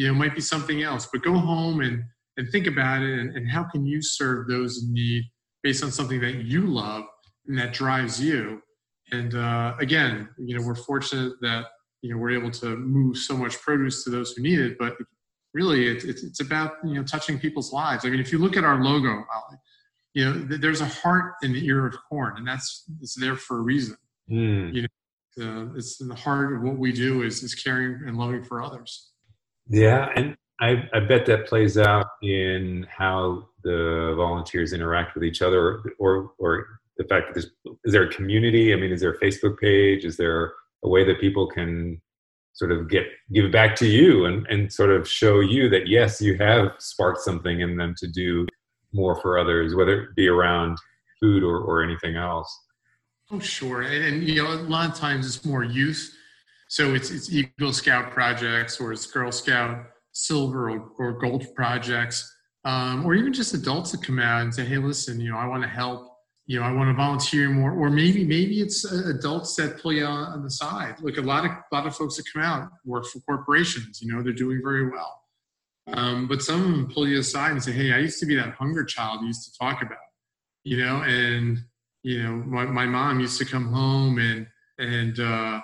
you 0.00 0.08
know, 0.08 0.14
might 0.14 0.34
be 0.34 0.40
something 0.40 0.82
else. 0.82 1.06
But 1.12 1.22
go 1.22 1.34
home 1.34 1.82
and 1.82 2.04
and 2.38 2.48
think 2.48 2.66
about 2.66 3.02
it 3.02 3.18
and, 3.18 3.36
and 3.36 3.50
how 3.50 3.64
can 3.64 3.84
you 3.84 4.00
serve 4.00 4.48
those 4.48 4.82
in 4.82 4.94
need 4.94 5.24
based 5.62 5.84
on 5.84 5.92
something 5.92 6.22
that 6.22 6.36
you 6.36 6.66
love 6.66 7.04
and 7.46 7.58
that 7.58 7.74
drives 7.74 8.18
you. 8.18 8.62
And 9.12 9.34
uh, 9.34 9.74
again, 9.78 10.30
you 10.38 10.56
know, 10.56 10.66
we're 10.66 10.74
fortunate 10.74 11.34
that 11.42 11.66
you 12.00 12.10
know 12.10 12.18
we're 12.18 12.30
able 12.30 12.50
to 12.50 12.76
move 12.78 13.18
so 13.18 13.36
much 13.36 13.60
produce 13.60 14.02
to 14.04 14.10
those 14.10 14.32
who 14.32 14.42
need 14.42 14.58
it. 14.58 14.78
But 14.78 14.96
really, 15.52 15.86
it's 15.86 16.04
it's 16.04 16.40
about 16.40 16.76
you 16.82 16.94
know 16.94 17.02
touching 17.02 17.38
people's 17.38 17.70
lives. 17.70 18.06
I 18.06 18.08
mean, 18.08 18.20
if 18.20 18.32
you 18.32 18.38
look 18.38 18.56
at 18.56 18.64
our 18.64 18.82
logo, 18.82 19.22
you 20.14 20.24
know, 20.24 20.32
there's 20.56 20.80
a 20.80 20.88
heart 20.88 21.34
in 21.42 21.52
the 21.52 21.66
ear 21.66 21.86
of 21.86 21.94
corn, 22.08 22.38
and 22.38 22.48
that's 22.48 22.84
it's 23.02 23.20
there 23.20 23.36
for 23.36 23.58
a 23.58 23.60
reason. 23.60 23.98
Mm. 24.30 24.74
You 24.74 24.82
know, 24.82 24.88
uh, 25.44 25.74
it's 25.74 26.00
in 26.00 26.08
the 26.08 26.14
heart 26.14 26.54
of 26.54 26.62
what 26.62 26.78
we 26.78 26.90
do 26.90 27.20
is 27.20 27.42
is 27.42 27.54
caring 27.54 28.08
and 28.08 28.16
loving 28.16 28.42
for 28.42 28.62
others. 28.62 29.09
Yeah, 29.68 30.08
and 30.16 30.36
I, 30.60 30.88
I 30.92 31.00
bet 31.00 31.26
that 31.26 31.46
plays 31.46 31.78
out 31.78 32.06
in 32.22 32.86
how 32.90 33.48
the 33.62 34.14
volunteers 34.16 34.72
interact 34.72 35.14
with 35.14 35.24
each 35.24 35.42
other, 35.42 35.82
or 35.98 36.32
or 36.38 36.66
the 36.98 37.04
fact 37.04 37.28
that 37.28 37.34
there's 37.34 37.76
is 37.84 37.92
there 37.92 38.04
a 38.04 38.12
community? 38.12 38.72
I 38.72 38.76
mean, 38.76 38.92
is 38.92 39.00
there 39.00 39.12
a 39.12 39.18
Facebook 39.18 39.58
page? 39.58 40.04
Is 40.04 40.16
there 40.16 40.52
a 40.84 40.88
way 40.88 41.04
that 41.04 41.20
people 41.20 41.46
can 41.46 42.00
sort 42.52 42.72
of 42.72 42.88
get 42.88 43.06
give 43.32 43.50
back 43.52 43.76
to 43.76 43.86
you 43.86 44.24
and 44.26 44.46
and 44.48 44.72
sort 44.72 44.90
of 44.90 45.08
show 45.08 45.40
you 45.40 45.68
that 45.70 45.88
yes, 45.88 46.20
you 46.20 46.36
have 46.38 46.72
sparked 46.78 47.20
something 47.20 47.60
in 47.60 47.76
them 47.76 47.94
to 47.98 48.06
do 48.06 48.46
more 48.92 49.20
for 49.20 49.38
others, 49.38 49.74
whether 49.74 50.02
it 50.02 50.16
be 50.16 50.28
around 50.28 50.76
food 51.20 51.42
or, 51.42 51.58
or 51.58 51.82
anything 51.82 52.16
else. 52.16 52.54
Oh, 53.30 53.38
sure. 53.38 53.82
And, 53.82 54.04
and, 54.04 54.22
you 54.24 54.42
know, 54.42 54.52
a 54.52 54.54
lot 54.54 54.90
of 54.90 54.96
times 54.96 55.26
it's 55.26 55.44
more 55.44 55.62
youth. 55.62 56.16
So 56.70 56.94
it's, 56.94 57.10
it's 57.10 57.32
Eagle 57.32 57.72
Scout 57.72 58.12
projects 58.12 58.80
or 58.80 58.92
it's 58.92 59.04
Girl 59.04 59.32
Scout 59.32 59.86
silver 60.12 60.70
or, 60.70 60.92
or 60.98 61.18
gold 61.18 61.44
projects, 61.56 62.32
um, 62.64 63.04
or 63.04 63.14
even 63.14 63.32
just 63.32 63.54
adults 63.54 63.90
that 63.90 64.04
come 64.04 64.20
out 64.20 64.42
and 64.42 64.54
say, 64.54 64.64
hey, 64.64 64.78
listen, 64.78 65.20
you 65.20 65.32
know, 65.32 65.36
I 65.36 65.46
want 65.46 65.64
to 65.64 65.68
help. 65.68 66.06
You 66.46 66.60
know, 66.60 66.66
I 66.66 66.72
want 66.72 66.88
to 66.88 66.94
volunteer 66.94 67.48
more, 67.48 67.72
or 67.72 67.90
maybe 67.90 68.24
maybe 68.24 68.60
it's 68.60 68.84
uh, 68.84 69.02
adults 69.08 69.54
that 69.56 69.80
pull 69.80 69.92
you 69.92 70.04
on, 70.04 70.32
on 70.32 70.42
the 70.42 70.50
side. 70.50 70.96
Look, 71.00 71.16
a 71.16 71.20
lot 71.20 71.44
of 71.44 71.50
a 71.50 71.74
lot 71.74 71.86
of 71.86 71.94
folks 71.94 72.16
that 72.16 72.24
come 72.32 72.42
out 72.42 72.68
work 72.84 73.04
for 73.06 73.20
corporations. 73.20 74.00
You 74.02 74.12
know, 74.12 74.22
they're 74.22 74.32
doing 74.32 74.60
very 74.60 74.90
well, 74.90 75.22
um, 75.92 76.26
but 76.26 76.42
some 76.42 76.60
of 76.60 76.70
them 76.70 76.90
pull 76.92 77.06
you 77.06 77.20
aside 77.20 77.52
and 77.52 77.62
say, 77.62 77.70
"Hey, 77.70 77.92
I 77.92 77.98
used 77.98 78.18
to 78.20 78.26
be 78.26 78.34
that 78.34 78.54
hunger 78.54 78.84
child 78.84 79.20
you 79.20 79.28
used 79.28 79.52
to 79.52 79.58
talk 79.58 79.80
about." 79.82 79.98
You 80.64 80.78
know, 80.78 81.02
and 81.02 81.58
you 82.02 82.20
know, 82.20 82.32
my, 82.32 82.64
my 82.64 82.86
mom 82.86 83.20
used 83.20 83.38
to 83.38 83.44
come 83.44 83.72
home 83.72 84.18
and 84.18 84.44
and 84.78 85.20
uh, 85.20 85.60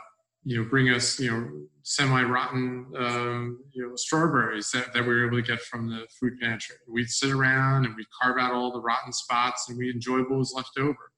you 0.46 0.62
know 0.62 0.68
bring 0.70 0.88
us 0.88 1.18
you 1.18 1.30
know 1.30 1.50
semi-rotten 1.82 2.86
um, 2.96 3.60
you 3.72 3.86
know 3.86 3.94
strawberries 3.96 4.70
that, 4.70 4.92
that 4.94 5.02
we 5.02 5.08
were 5.08 5.26
able 5.26 5.36
to 5.36 5.42
get 5.42 5.60
from 5.60 5.90
the 5.90 6.06
food 6.18 6.38
pantry. 6.40 6.76
We'd 6.88 7.10
sit 7.10 7.30
around 7.30 7.84
and 7.84 7.94
we'd 7.96 8.06
carve 8.22 8.38
out 8.38 8.52
all 8.52 8.72
the 8.72 8.80
rotten 8.80 9.12
spots 9.12 9.68
and 9.68 9.76
we 9.76 9.90
enjoy 9.90 10.20
what 10.20 10.38
was 10.38 10.54
left 10.54 10.78
over. 10.78 11.10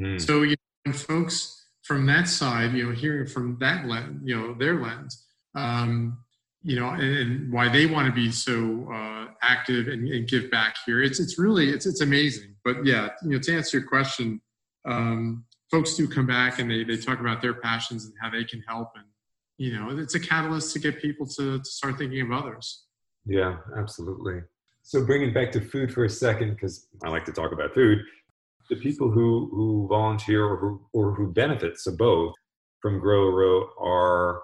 Mm. 0.00 0.20
So 0.20 0.42
you 0.42 0.54
know, 0.86 0.92
folks 0.92 1.66
from 1.82 2.06
that 2.06 2.28
side, 2.28 2.72
you 2.74 2.86
know, 2.86 2.92
hearing 2.92 3.26
from 3.26 3.56
that 3.60 3.86
lens, 3.86 4.20
you 4.24 4.36
know, 4.36 4.54
their 4.54 4.80
lens, 4.80 5.24
um, 5.54 6.18
you 6.62 6.78
know, 6.78 6.88
and, 6.90 7.02
and, 7.02 7.52
why 7.52 7.68
they 7.68 7.86
want 7.86 8.06
to 8.06 8.12
be 8.12 8.30
so 8.30 8.88
uh, 8.92 9.26
active 9.42 9.86
and, 9.88 10.08
and, 10.08 10.28
give 10.28 10.50
back 10.50 10.74
here. 10.84 11.02
It's 11.02 11.20
it's 11.20 11.38
really 11.38 11.70
it's 11.70 11.86
it's 11.86 12.00
amazing. 12.00 12.54
But 12.64 12.84
yeah, 12.84 13.10
you 13.22 13.30
know, 13.30 13.38
to 13.38 13.56
answer 13.56 13.78
your 13.78 13.88
question, 13.88 14.40
um, 14.84 15.44
folks 15.70 15.94
do 15.94 16.06
come 16.06 16.26
back 16.26 16.58
and 16.58 16.70
they, 16.70 16.84
they 16.84 16.96
talk 16.96 17.20
about 17.20 17.42
their 17.42 17.54
passions 17.54 18.04
and 18.04 18.14
how 18.20 18.30
they 18.30 18.44
can 18.44 18.62
help. 18.68 18.90
And 18.94 19.04
you 19.58 19.78
know 19.78 19.96
it's 19.98 20.14
a 20.14 20.20
catalyst 20.20 20.72
to 20.74 20.78
get 20.78 21.00
people 21.00 21.26
to, 21.26 21.58
to 21.58 21.64
start 21.64 21.98
thinking 21.98 22.20
of 22.20 22.32
others. 22.32 22.84
Yeah 23.24 23.56
absolutely. 23.78 24.40
So 24.82 25.04
bringing 25.04 25.32
back 25.32 25.50
to 25.52 25.60
food 25.60 25.92
for 25.92 26.04
a 26.04 26.10
second 26.10 26.54
because 26.54 26.86
i 27.04 27.08
like 27.08 27.24
to 27.24 27.32
talk 27.32 27.52
about 27.52 27.74
food 27.74 27.98
the 28.70 28.76
people 28.76 29.10
who 29.10 29.48
who 29.52 29.86
volunteer 29.88 30.44
or 30.44 30.56
who 30.56 30.80
or 30.92 31.14
who 31.14 31.32
benefit 31.32 31.78
so 31.78 31.94
both 31.96 32.34
from 32.80 32.98
grow 33.00 33.28
row 33.30 33.68
are 33.80 34.42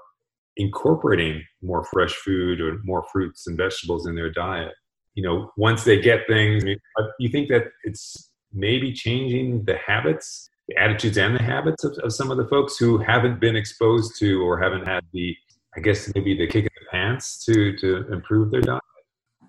incorporating 0.56 1.42
more 1.62 1.84
fresh 1.84 2.12
food 2.12 2.60
or 2.60 2.78
more 2.84 3.04
fruits 3.12 3.46
and 3.46 3.56
vegetables 3.56 4.06
in 4.06 4.14
their 4.14 4.30
diet. 4.30 4.72
You 5.14 5.22
know 5.22 5.50
once 5.56 5.84
they 5.84 6.00
get 6.00 6.26
things 6.26 6.62
I 6.62 6.66
mean, 6.66 6.78
you 7.18 7.28
think 7.28 7.48
that 7.48 7.64
it's 7.84 8.30
maybe 8.52 8.92
changing 8.92 9.64
the 9.64 9.76
habits, 9.76 10.50
attitudes 10.76 11.18
and 11.18 11.34
the 11.34 11.42
habits 11.42 11.84
of, 11.84 11.96
of 12.02 12.12
some 12.12 12.30
of 12.30 12.36
the 12.36 12.46
folks 12.46 12.76
who 12.76 12.98
haven't 12.98 13.40
been 13.40 13.56
exposed 13.56 14.18
to 14.18 14.42
or 14.42 14.60
haven't 14.60 14.86
had 14.86 15.04
the, 15.12 15.36
I 15.76 15.80
guess 15.80 16.12
maybe 16.14 16.36
the 16.36 16.46
kick 16.46 16.64
in 16.64 16.70
the 16.74 16.90
pants 16.90 17.44
to 17.46 17.76
to 17.78 18.12
improve 18.12 18.50
their 18.50 18.60
diet? 18.60 18.82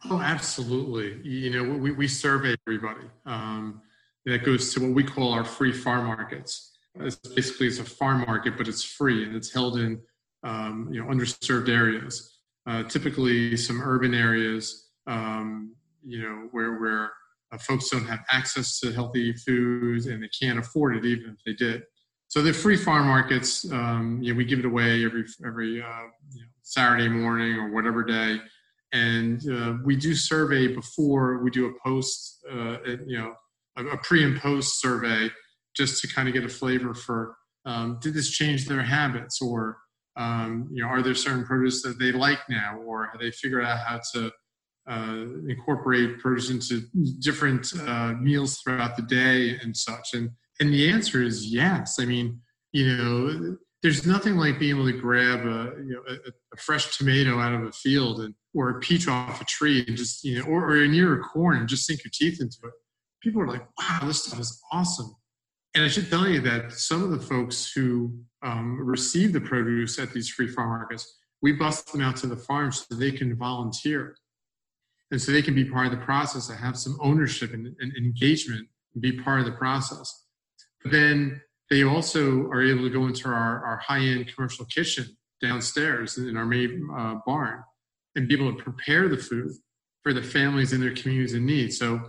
Oh, 0.09 0.19
absolutely. 0.19 1.21
You 1.23 1.49
know, 1.51 1.77
we, 1.77 1.91
we 1.91 2.07
survey 2.07 2.55
everybody. 2.67 3.07
Um, 3.25 3.81
that 4.25 4.43
goes 4.43 4.73
to 4.73 4.81
what 4.81 4.91
we 4.91 5.03
call 5.03 5.33
our 5.33 5.43
free 5.43 5.71
farm 5.71 6.05
markets. 6.05 6.71
It's 6.95 7.15
basically, 7.15 7.67
it's 7.67 7.79
a 7.79 7.83
farm 7.83 8.21
market, 8.21 8.57
but 8.57 8.67
it's 8.67 8.83
free 8.83 9.25
and 9.25 9.35
it's 9.35 9.51
held 9.51 9.77
in 9.77 10.01
um, 10.43 10.89
you 10.91 11.01
know 11.01 11.09
underserved 11.09 11.69
areas. 11.69 12.37
Uh, 12.65 12.83
typically, 12.83 13.57
some 13.57 13.81
urban 13.81 14.13
areas, 14.13 14.89
um, 15.07 15.75
you 16.05 16.21
know, 16.21 16.47
where 16.51 16.79
where 16.79 17.11
uh, 17.53 17.57
folks 17.57 17.89
don't 17.89 18.05
have 18.05 18.23
access 18.31 18.79
to 18.79 18.91
healthy 18.91 19.33
foods 19.33 20.07
and 20.07 20.23
they 20.23 20.29
can't 20.29 20.59
afford 20.59 20.97
it 20.97 21.05
even 21.05 21.31
if 21.31 21.43
they 21.45 21.53
did. 21.53 21.83
So 22.27 22.41
the 22.41 22.51
free 22.51 22.77
farm 22.77 23.07
markets, 23.07 23.69
um, 23.71 24.19
you 24.21 24.33
know, 24.33 24.37
we 24.37 24.45
give 24.45 24.59
it 24.59 24.65
away 24.65 25.05
every 25.05 25.25
every 25.45 25.81
uh, 25.81 26.07
you 26.31 26.41
know, 26.41 26.47
Saturday 26.63 27.07
morning 27.07 27.53
or 27.55 27.71
whatever 27.71 28.03
day, 28.03 28.39
and 28.91 29.47
uh, 29.51 29.75
we 29.83 29.95
do 29.95 30.15
survey 30.15 30.67
before 30.67 31.43
we 31.43 31.51
do 31.51 31.67
a 31.67 31.87
post, 31.87 32.43
uh, 32.51 32.77
you 33.05 33.19
know, 33.19 33.35
a, 33.77 33.85
a, 33.85 33.97
pre 33.97 34.23
and 34.23 34.39
post 34.39 34.81
survey, 34.81 35.29
just 35.75 36.01
to 36.01 36.07
kind 36.07 36.27
of 36.27 36.33
get 36.33 36.43
a 36.43 36.49
flavor 36.49 36.95
for 36.95 37.35
um, 37.65 37.99
did 38.01 38.15
this 38.15 38.31
change 38.31 38.67
their 38.67 38.81
habits 38.81 39.39
or 39.39 39.77
um, 40.15 40.67
you 40.71 40.83
know 40.83 40.89
are 40.89 41.03
there 41.03 41.13
certain 41.13 41.45
produce 41.45 41.83
that 41.83 41.99
they 41.99 42.11
like 42.11 42.39
now 42.49 42.77
or 42.77 43.09
have 43.11 43.21
they 43.21 43.29
figured 43.29 43.63
out 43.63 43.77
how 43.77 43.99
to 44.13 44.31
uh, 44.89 45.25
incorporate 45.47 46.19
produce 46.19 46.49
into 46.49 46.81
different 47.19 47.71
uh, 47.87 48.13
meals 48.13 48.59
throughout 48.59 48.95
the 48.95 49.03
day 49.03 49.57
and 49.61 49.75
such? 49.75 50.13
And 50.13 50.31
and 50.59 50.73
the 50.73 50.89
answer 50.89 51.21
is 51.21 51.47
yes. 51.47 51.99
I 51.99 52.05
mean, 52.05 52.39
you 52.71 52.97
know, 52.97 53.57
there's 53.81 54.07
nothing 54.07 54.37
like 54.37 54.59
being 54.59 54.75
able 54.75 54.91
to 54.91 54.97
grab 54.97 55.41
a 55.41 55.73
you 55.83 55.93
know 55.93 56.01
a, 56.07 56.13
a 56.53 56.57
fresh 56.57 56.97
tomato 56.97 57.39
out 57.39 57.53
of 57.53 57.63
a 57.63 57.71
field 57.71 58.21
and 58.21 58.33
or 58.53 58.69
a 58.69 58.79
peach 58.79 59.07
off 59.07 59.41
a 59.41 59.45
tree 59.45 59.83
and 59.87 59.97
just 59.97 60.23
you 60.23 60.39
know 60.39 60.45
or, 60.45 60.71
or 60.71 60.87
near 60.87 61.19
a 61.19 61.23
corn 61.23 61.57
and 61.57 61.67
just 61.67 61.85
sink 61.85 62.03
your 62.03 62.11
teeth 62.13 62.41
into 62.41 62.57
it. 62.63 62.73
People 63.21 63.41
are 63.41 63.47
like, 63.47 63.65
wow, 63.79 63.99
this 64.05 64.23
stuff 64.23 64.39
is 64.39 64.61
awesome. 64.71 65.15
And 65.75 65.83
I 65.83 65.87
should 65.87 66.09
tell 66.09 66.27
you 66.27 66.39
that 66.41 66.71
some 66.71 67.03
of 67.03 67.09
the 67.09 67.19
folks 67.19 67.71
who 67.71 68.13
um, 68.43 68.79
receive 68.79 69.33
the 69.33 69.41
produce 69.41 69.97
at 69.97 70.11
these 70.11 70.29
free 70.29 70.47
farm 70.47 70.69
markets, 70.69 71.19
we 71.41 71.53
bust 71.53 71.91
them 71.91 72.01
out 72.01 72.15
to 72.17 72.27
the 72.27 72.35
farm 72.35 72.71
so 72.71 72.93
they 72.93 73.11
can 73.11 73.35
volunteer 73.35 74.15
and 75.13 75.21
so 75.21 75.31
they 75.31 75.43
can 75.43 75.53
be 75.53 75.63
part 75.63 75.85
of 75.85 75.91
the 75.91 76.03
process 76.03 76.49
and 76.49 76.57
have 76.57 76.75
some 76.75 76.97
ownership 76.99 77.53
and, 77.53 77.67
and 77.79 77.95
engagement 77.95 78.67
and 78.95 79.01
be 79.01 79.11
part 79.11 79.39
of 79.39 79.45
the 79.45 79.51
process. 79.51 80.25
But 80.81 80.91
then 80.91 81.39
they 81.69 81.83
also 81.83 82.47
are 82.47 82.63
able 82.63 82.81
to 82.81 82.89
go 82.89 83.05
into 83.05 83.27
our, 83.27 83.63
our 83.63 83.77
high-end 83.77 84.33
commercial 84.33 84.65
kitchen 84.65 85.05
downstairs 85.39 86.17
in 86.17 86.35
our 86.35 86.47
main 86.47 86.89
uh, 86.97 87.19
barn 87.27 87.63
and 88.15 88.27
be 88.27 88.33
able 88.33 88.55
to 88.55 88.63
prepare 88.63 89.07
the 89.07 89.17
food 89.17 89.51
for 90.01 90.13
the 90.13 90.23
families 90.23 90.73
in 90.73 90.81
their 90.81 90.95
communities 90.95 91.35
in 91.35 91.45
need. 91.45 91.73
So 91.73 92.01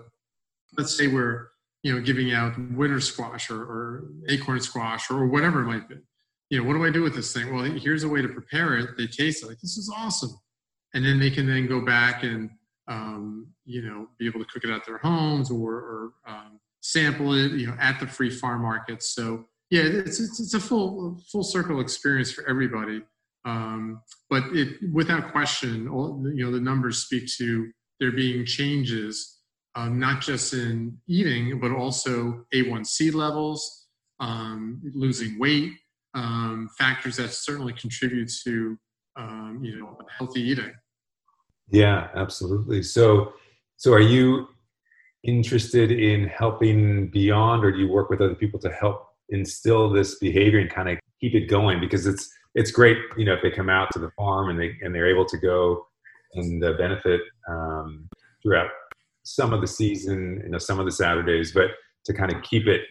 let's 0.79 0.97
say 0.97 1.07
we're 1.07 1.49
you 1.83 1.93
know 1.93 2.01
giving 2.01 2.33
out 2.33 2.55
winter 2.73 3.01
squash 3.01 3.51
or, 3.51 3.61
or 3.61 4.05
acorn 4.31 4.61
squash 4.61 5.11
or 5.11 5.27
whatever 5.27 5.61
it 5.61 5.67
might 5.67 5.91
be. 5.91 5.97
You 6.49 6.63
know, 6.63 6.67
what 6.67 6.73
do 6.73 6.87
I 6.87 6.91
do 6.91 7.03
with 7.03 7.15
this 7.15 7.35
thing? 7.35 7.55
Well, 7.55 7.65
here's 7.65 8.05
a 8.05 8.09
way 8.09 8.23
to 8.23 8.29
prepare 8.29 8.79
it. 8.79 8.97
They 8.97 9.07
taste 9.07 9.43
it 9.43 9.49
like 9.49 9.61
this 9.61 9.77
is 9.77 9.93
awesome, 9.95 10.39
and 10.95 11.05
then 11.05 11.21
they 11.21 11.31
can 11.31 11.47
then 11.47 11.67
go 11.67 11.85
back 11.85 12.23
and 12.23 12.49
um, 12.89 13.49
you 13.65 13.83
know, 13.83 14.09
be 14.19 14.27
able 14.27 14.41
to 14.41 14.47
cook 14.47 14.65
it 14.65 14.71
at 14.71 14.85
their 14.85 14.99
homes 14.99 15.51
or, 15.51 15.73
or 15.73 16.11
um, 16.27 16.61
sample 16.81 17.35
it, 17.35 17.53
you 17.53 17.67
know, 17.67 17.77
at 17.81 17.99
the 18.01 18.07
free 18.07 18.31
farm 18.31 18.63
markets. 18.63 19.15
So 19.15 19.47
yeah, 19.71 19.83
it's, 19.83 20.21
it's, 20.21 20.41
it's 20.41 20.55
a 20.55 20.61
full, 20.61 21.21
full 21.31 21.43
circle 21.43 21.81
experience 21.81 22.31
for 22.31 22.49
everybody. 22.49 23.03
Um, 23.47 24.03
but 24.31 24.45
it, 24.53 24.79
without 24.93 25.33
question, 25.33 25.89
all, 25.89 26.23
you 26.35 26.45
know, 26.45 26.51
the 26.51 26.61
numbers 26.61 26.99
speak 26.99 27.29
to 27.39 27.71
there 28.01 28.13
being 28.13 28.45
changes, 28.45 29.39
um, 29.75 29.99
not 29.99 30.21
just 30.21 30.53
in 30.55 30.99
eating, 31.09 31.61
but 31.61 31.71
also 31.71 32.45
A1C 32.55 33.15
levels, 33.15 33.87
um, 34.21 34.81
losing 34.95 35.39
weight, 35.39 35.73
um, 36.15 36.69
factors 36.79 37.17
that 37.17 37.31
certainly 37.31 37.73
contribute 37.73 38.31
to, 38.45 38.79
you 39.61 39.79
know, 39.79 39.99
healthy 40.17 40.43
eating. 40.43 40.73
Yeah, 41.71 42.09
absolutely. 42.15 42.83
So, 42.83 43.33
so 43.77 43.93
are 43.93 44.01
you 44.01 44.49
interested 45.25 45.91
in 45.91 46.29
helping 46.29 47.09
beyond, 47.09 47.65
or 47.65 47.73
do 47.73 47.79
you 47.79 47.89
work 47.89 48.11
with 48.11 48.21
other 48.21 48.35
people 48.35 48.61
to 48.61 48.71
help 48.71 49.09
instill 49.31 49.91
this 49.91 50.19
behavior 50.19 50.59
and 50.59 50.71
kind 50.71 50.89
of 50.89 50.99
keep 51.21 51.35
it 51.35 51.49
going? 51.49 51.81
Because 51.81 52.07
it's 52.07 52.31
it's 52.55 52.71
great, 52.71 52.99
you 53.17 53.25
know, 53.25 53.35
if 53.35 53.43
they 53.43 53.51
come 53.51 53.69
out 53.69 53.91
to 53.93 53.99
the 53.99 54.11
farm 54.11 54.51
and 54.51 54.61
they 54.61 54.77
and 54.83 54.95
they're 54.95 55.09
able 55.09 55.25
to 55.25 55.39
go 55.39 55.87
and 56.35 56.63
uh, 56.63 56.73
benefit 56.75 57.21
um, 57.49 58.09
throughout 58.43 58.71
some 59.23 59.53
of 59.53 59.61
the 59.61 59.67
season, 59.67 60.41
you 60.45 60.51
know, 60.51 60.59
some 60.59 60.79
of 60.79 60.85
the 60.85 60.93
Saturdays, 60.93 61.53
but 61.53 61.71
to 62.05 62.13
kind 62.13 62.33
of 62.33 62.43
keep 62.43 62.67
it 62.67 62.83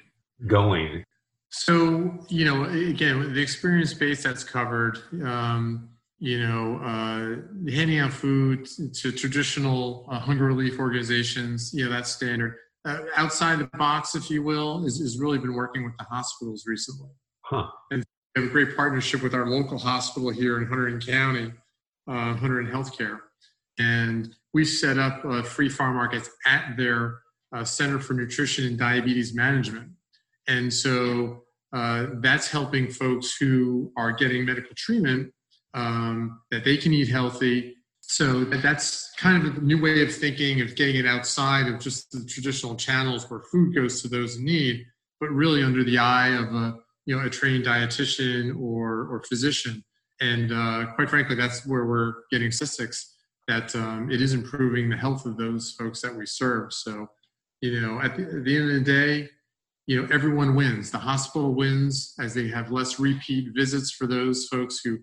going. 0.47 1.03
So, 1.49 2.25
you 2.29 2.45
know, 2.45 2.63
again, 2.63 3.31
the 3.33 3.41
experience 3.41 3.93
base 3.93 4.23
that's 4.23 4.43
covered. 4.43 4.97
Um, 5.23 5.89
you 6.23 6.39
know, 6.39 6.77
uh, 6.77 7.69
handing 7.69 7.99
out 7.99 8.13
food 8.13 8.65
to 8.93 9.11
traditional 9.11 10.07
uh, 10.09 10.17
hunger 10.17 10.45
relief 10.45 10.79
organizations, 10.79 11.73
you 11.73 11.83
know, 11.83 11.91
that's 11.91 12.09
standard. 12.11 12.55
Uh, 12.85 12.99
outside 13.17 13.59
the 13.59 13.69
box, 13.77 14.15
if 14.15 14.29
you 14.29 14.41
will, 14.41 14.85
is, 14.85 15.01
is 15.01 15.19
really 15.19 15.37
been 15.37 15.53
working 15.53 15.83
with 15.83 15.91
the 15.97 16.05
hospitals 16.05 16.63
recently. 16.65 17.09
Huh. 17.41 17.67
And 17.91 18.05
We 18.37 18.43
have 18.43 18.49
a 18.49 18.53
great 18.53 18.73
partnership 18.73 19.21
with 19.21 19.33
our 19.33 19.49
local 19.49 19.77
hospital 19.77 20.29
here 20.29 20.61
in 20.61 20.65
Hunterdon 20.65 21.05
County, 21.05 21.51
uh, 22.07 22.35
Hunterdon 22.37 22.71
Healthcare. 22.71 23.19
And 23.77 24.33
we 24.53 24.63
set 24.63 24.97
up 24.97 25.45
free 25.45 25.67
farm 25.67 25.97
markets 25.97 26.29
at 26.45 26.77
their 26.77 27.19
uh, 27.53 27.65
Center 27.65 27.99
for 27.99 28.13
Nutrition 28.13 28.65
and 28.65 28.79
Diabetes 28.79 29.35
Management. 29.35 29.89
And 30.47 30.73
so 30.73 31.43
uh, 31.73 32.05
that's 32.21 32.47
helping 32.47 32.89
folks 32.89 33.35
who 33.35 33.91
are 33.97 34.13
getting 34.13 34.45
medical 34.45 34.71
treatment 34.77 35.33
um, 35.73 36.41
that 36.51 36.63
they 36.63 36.77
can 36.77 36.93
eat 36.93 37.09
healthy. 37.09 37.75
So 38.01 38.43
that's 38.43 39.11
kind 39.17 39.45
of 39.45 39.57
a 39.57 39.61
new 39.61 39.81
way 39.81 40.03
of 40.03 40.13
thinking 40.13 40.61
of 40.61 40.75
getting 40.75 40.97
it 40.97 41.05
outside 41.05 41.67
of 41.67 41.79
just 41.79 42.11
the 42.11 42.25
traditional 42.25 42.75
channels 42.75 43.29
where 43.29 43.41
food 43.51 43.73
goes 43.73 44.01
to 44.01 44.07
those 44.07 44.37
in 44.37 44.45
need, 44.45 44.85
but 45.19 45.29
really 45.29 45.63
under 45.63 45.83
the 45.83 45.97
eye 45.97 46.29
of 46.29 46.53
a 46.53 46.75
you 47.05 47.15
know 47.15 47.25
a 47.25 47.29
trained 47.29 47.65
dietitian 47.65 48.59
or 48.59 49.07
or 49.07 49.23
physician. 49.23 49.83
And 50.21 50.51
uh, 50.51 50.93
quite 50.95 51.09
frankly, 51.09 51.35
that's 51.35 51.65
where 51.65 51.85
we're 51.85 52.13
getting 52.31 52.51
statistics 52.51 53.13
that 53.47 53.75
um, 53.75 54.09
it 54.09 54.21
is 54.21 54.33
improving 54.33 54.89
the 54.89 54.97
health 54.97 55.25
of 55.25 55.37
those 55.37 55.75
folks 55.77 56.01
that 56.01 56.15
we 56.15 56.25
serve. 56.25 56.71
So, 56.71 57.07
you 57.61 57.81
know, 57.81 57.99
at 57.99 58.15
the, 58.15 58.23
at 58.23 58.43
the 58.45 58.55
end 58.55 58.69
of 58.69 58.75
the 58.75 58.91
day, 58.91 59.29
you 59.85 60.01
know, 60.01 60.07
everyone 60.13 60.55
wins. 60.55 60.91
The 60.91 60.97
hospital 60.97 61.53
wins 61.53 62.13
as 62.19 62.33
they 62.33 62.47
have 62.47 62.71
less 62.71 62.99
repeat 62.99 63.49
visits 63.53 63.91
for 63.91 64.07
those 64.07 64.47
folks 64.47 64.79
who 64.83 64.99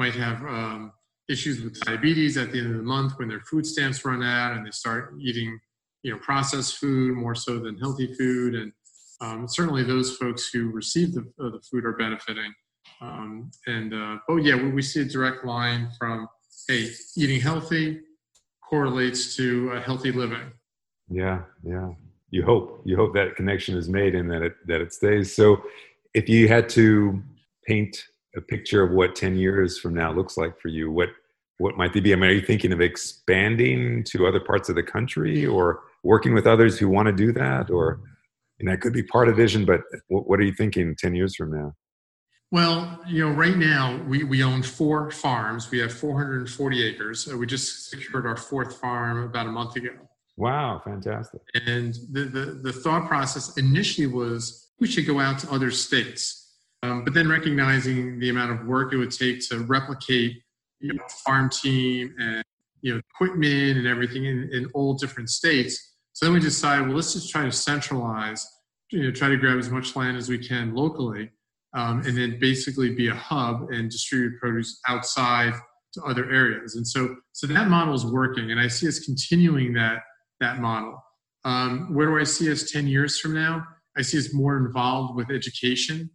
might 0.00 0.14
have 0.14 0.42
um, 0.46 0.92
issues 1.28 1.62
with 1.62 1.78
diabetes 1.80 2.38
at 2.38 2.50
the 2.50 2.58
end 2.58 2.70
of 2.70 2.78
the 2.78 2.82
month 2.82 3.12
when 3.18 3.28
their 3.28 3.40
food 3.40 3.66
stamps 3.66 4.02
run 4.02 4.22
out 4.22 4.56
and 4.56 4.64
they 4.64 4.70
start 4.70 5.12
eating, 5.20 5.60
you 6.02 6.10
know, 6.10 6.18
processed 6.20 6.78
food 6.78 7.14
more 7.14 7.34
so 7.34 7.58
than 7.58 7.76
healthy 7.76 8.14
food. 8.14 8.54
And 8.54 8.72
um, 9.20 9.46
certainly 9.46 9.84
those 9.84 10.16
folks 10.16 10.48
who 10.50 10.70
receive 10.70 11.12
the, 11.12 11.20
uh, 11.38 11.50
the 11.50 11.60
food 11.70 11.84
are 11.84 11.92
benefiting. 11.92 12.50
Um, 13.02 13.50
and 13.66 13.92
uh, 13.92 14.16
oh 14.30 14.38
yeah, 14.38 14.56
we, 14.56 14.80
see 14.80 15.02
a 15.02 15.04
direct 15.04 15.44
line 15.44 15.90
from 15.98 16.26
hey, 16.66 16.88
eating 17.14 17.40
healthy 17.40 18.00
correlates 18.66 19.36
to 19.36 19.70
a 19.72 19.80
healthy 19.80 20.12
living. 20.12 20.50
Yeah, 21.10 21.42
yeah. 21.62 21.90
You 22.30 22.42
hope 22.44 22.82
you 22.86 22.96
hope 22.96 23.12
that 23.14 23.36
connection 23.36 23.76
is 23.76 23.88
made 23.88 24.14
and 24.14 24.30
that 24.30 24.42
it 24.42 24.54
that 24.66 24.80
it 24.80 24.94
stays. 24.94 25.34
So, 25.34 25.62
if 26.14 26.28
you 26.28 26.48
had 26.48 26.68
to 26.70 27.22
paint 27.66 28.02
a 28.36 28.40
picture 28.40 28.82
of 28.82 28.92
what 28.92 29.14
ten 29.14 29.36
years 29.36 29.78
from 29.78 29.94
now 29.94 30.12
looks 30.12 30.36
like 30.36 30.60
for 30.60 30.68
you, 30.68 30.90
what 30.90 31.10
what 31.60 31.76
might 31.76 31.92
they 31.92 32.00
be? 32.00 32.12
I 32.12 32.16
mean, 32.16 32.30
are 32.30 32.32
you 32.32 32.40
thinking 32.40 32.72
of 32.72 32.80
expanding 32.80 34.02
to 34.04 34.26
other 34.26 34.40
parts 34.40 34.70
of 34.70 34.76
the 34.76 34.82
country 34.82 35.44
or 35.44 35.80
working 36.02 36.32
with 36.32 36.46
others 36.46 36.78
who 36.78 36.88
want 36.88 37.06
to 37.06 37.12
do 37.12 37.32
that? 37.32 37.70
Or, 37.70 38.00
and 38.58 38.68
that 38.68 38.80
could 38.80 38.94
be 38.94 39.02
part 39.02 39.28
of 39.28 39.36
vision, 39.36 39.66
but 39.66 39.82
what, 40.08 40.26
what 40.26 40.40
are 40.40 40.42
you 40.42 40.54
thinking 40.54 40.96
10 40.96 41.14
years 41.14 41.36
from 41.36 41.52
now? 41.52 41.74
Well, 42.50 43.00
you 43.06 43.24
know, 43.24 43.32
right 43.34 43.56
now 43.56 44.02
we, 44.08 44.24
we 44.24 44.42
own 44.42 44.62
four 44.62 45.10
farms. 45.10 45.70
We 45.70 45.78
have 45.78 45.92
440 45.92 46.84
acres. 46.84 47.26
We 47.26 47.46
just 47.46 47.90
secured 47.90 48.26
our 48.26 48.36
fourth 48.36 48.80
farm 48.80 49.22
about 49.22 49.46
a 49.46 49.50
month 49.50 49.76
ago. 49.76 49.90
Wow, 50.36 50.80
fantastic. 50.82 51.42
And 51.66 51.94
the, 52.10 52.24
the, 52.24 52.60
the 52.62 52.72
thought 52.72 53.06
process 53.06 53.56
initially 53.58 54.06
was 54.06 54.70
we 54.80 54.86
should 54.86 55.06
go 55.06 55.20
out 55.20 55.38
to 55.40 55.52
other 55.52 55.70
states. 55.70 56.39
Um, 56.82 57.04
but 57.04 57.12
then 57.12 57.28
recognizing 57.28 58.18
the 58.18 58.30
amount 58.30 58.52
of 58.52 58.66
work 58.66 58.92
it 58.92 58.96
would 58.96 59.10
take 59.10 59.46
to 59.48 59.58
replicate 59.58 60.42
you 60.80 60.94
know, 60.94 61.02
farm 61.24 61.50
team 61.50 62.14
and 62.18 62.42
you 62.80 62.94
know 62.94 63.00
equipment 63.14 63.78
and 63.78 63.86
everything 63.86 64.24
in, 64.24 64.48
in 64.52 64.66
all 64.74 64.94
different 64.94 65.28
states. 65.28 65.94
So 66.12 66.26
then 66.26 66.34
we 66.34 66.40
decided, 66.40 66.86
well, 66.86 66.96
let's 66.96 67.12
just 67.12 67.30
try 67.30 67.44
to 67.44 67.52
centralize, 67.52 68.46
you 68.90 69.02
know, 69.02 69.10
try 69.10 69.28
to 69.28 69.36
grab 69.36 69.58
as 69.58 69.70
much 69.70 69.94
land 69.94 70.16
as 70.16 70.28
we 70.28 70.38
can 70.38 70.74
locally 70.74 71.30
um, 71.74 72.02
and 72.06 72.16
then 72.16 72.38
basically 72.40 72.94
be 72.94 73.08
a 73.08 73.14
hub 73.14 73.70
and 73.70 73.90
distribute 73.90 74.38
produce 74.40 74.80
outside 74.88 75.54
to 75.94 76.02
other 76.02 76.30
areas. 76.30 76.76
And 76.76 76.86
so, 76.86 77.16
so 77.32 77.46
that 77.48 77.68
model 77.68 77.94
is 77.94 78.06
working, 78.06 78.50
and 78.50 78.60
I 78.60 78.68
see 78.68 78.88
us 78.88 79.00
continuing 79.00 79.72
that 79.74 79.98
that 80.40 80.58
model. 80.60 81.02
Um, 81.44 81.94
where 81.94 82.06
do 82.06 82.18
I 82.18 82.24
see 82.24 82.50
us 82.50 82.70
ten 82.70 82.86
years 82.86 83.18
from 83.18 83.34
now? 83.34 83.64
I 83.96 84.02
see 84.02 84.18
us 84.18 84.32
more 84.32 84.56
involved 84.56 85.16
with 85.16 85.30
education. 85.30 86.10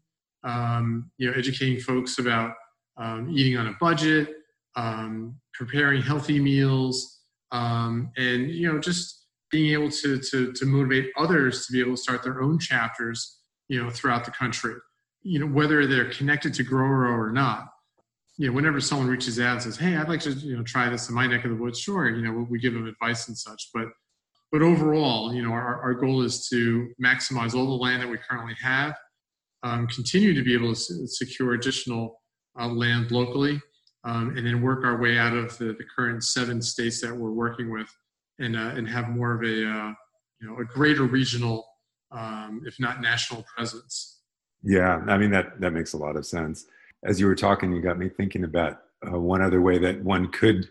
Um, 0.45 1.11
you 1.17 1.29
know, 1.29 1.37
educating 1.37 1.79
folks 1.79 2.19
about 2.19 2.53
um, 2.97 3.29
eating 3.35 3.57
on 3.57 3.67
a 3.67 3.75
budget, 3.79 4.29
um, 4.75 5.35
preparing 5.53 6.01
healthy 6.01 6.39
meals, 6.39 7.19
um, 7.51 8.11
and 8.15 8.49
you 8.51 8.71
know, 8.71 8.79
just 8.79 9.25
being 9.51 9.73
able 9.73 9.89
to, 9.89 10.19
to 10.19 10.53
to 10.53 10.65
motivate 10.65 11.11
others 11.17 11.65
to 11.65 11.73
be 11.73 11.79
able 11.79 11.95
to 11.95 12.01
start 12.01 12.23
their 12.23 12.41
own 12.41 12.59
chapters. 12.59 13.39
You 13.67 13.83
know, 13.83 13.89
throughout 13.89 14.25
the 14.25 14.31
country 14.31 14.75
you 15.25 15.39
know, 15.39 15.47
whether 15.47 15.87
they're 15.87 16.11
connected 16.11 16.53
to 16.53 16.63
GrowRow 16.63 17.17
or 17.17 17.31
not, 17.31 17.67
you 18.37 18.47
know, 18.47 18.53
whenever 18.53 18.79
someone 18.79 19.07
reaches 19.07 19.39
out 19.39 19.53
and 19.53 19.63
says, 19.63 19.75
"Hey, 19.75 19.95
I'd 19.95 20.07
like 20.07 20.19
to, 20.21 20.31
you 20.31 20.55
know, 20.55 20.63
try 20.63 20.87
this 20.87 21.09
in 21.09 21.15
my 21.15 21.25
neck 21.25 21.45
of 21.45 21.49
the 21.49 21.57
woods," 21.57 21.79
sure, 21.79 22.07
you 22.07 22.21
know, 22.21 22.45
we 22.47 22.59
give 22.59 22.73
them 22.73 22.85
advice 22.85 23.27
and 23.27 23.35
such. 23.35 23.69
But, 23.73 23.87
but 24.51 24.61
overall, 24.61 25.33
you 25.33 25.41
know, 25.41 25.51
our, 25.51 25.81
our 25.81 25.95
goal 25.95 26.21
is 26.21 26.47
to 26.49 26.89
maximize 27.03 27.55
all 27.55 27.65
the 27.65 27.83
land 27.83 28.03
that 28.03 28.07
we 28.07 28.19
currently 28.19 28.53
have, 28.61 28.95
um, 29.65 29.87
continue 29.87 30.33
to 30.35 30.43
be 30.43 30.53
able 30.53 30.75
to 30.75 31.07
secure 31.07 31.53
additional 31.53 32.21
uh, 32.59 32.67
land 32.67 33.11
locally, 33.11 33.59
um, 34.03 34.37
and 34.37 34.45
then 34.45 34.61
work 34.61 34.85
our 34.85 35.01
way 35.01 35.17
out 35.17 35.35
of 35.35 35.57
the, 35.57 35.65
the 35.65 35.83
current 35.95 36.23
seven 36.23 36.61
states 36.61 37.01
that 37.01 37.13
we're 37.13 37.31
working 37.31 37.71
with, 37.71 37.89
and 38.39 38.55
uh, 38.55 38.73
and 38.75 38.87
have 38.87 39.09
more 39.09 39.33
of 39.33 39.41
a, 39.41 39.67
uh, 39.67 39.93
you 40.39 40.47
know, 40.47 40.59
a 40.59 40.65
greater 40.65 41.03
regional, 41.03 41.65
um, 42.11 42.61
if 42.65 42.79
not 42.79 43.01
national 43.01 43.43
presence. 43.55 44.21
Yeah, 44.61 45.01
I 45.07 45.17
mean 45.17 45.31
that 45.31 45.59
that 45.59 45.71
makes 45.71 45.93
a 45.93 45.97
lot 45.97 46.15
of 46.15 46.25
sense. 46.25 46.65
As 47.03 47.19
you 47.19 47.25
were 47.25 47.35
talking, 47.35 47.73
you 47.73 47.81
got 47.81 47.97
me 47.97 48.07
thinking 48.07 48.43
about 48.43 48.81
uh, 49.11 49.19
one 49.19 49.41
other 49.41 49.61
way 49.61 49.79
that 49.79 50.03
one 50.03 50.31
could 50.31 50.69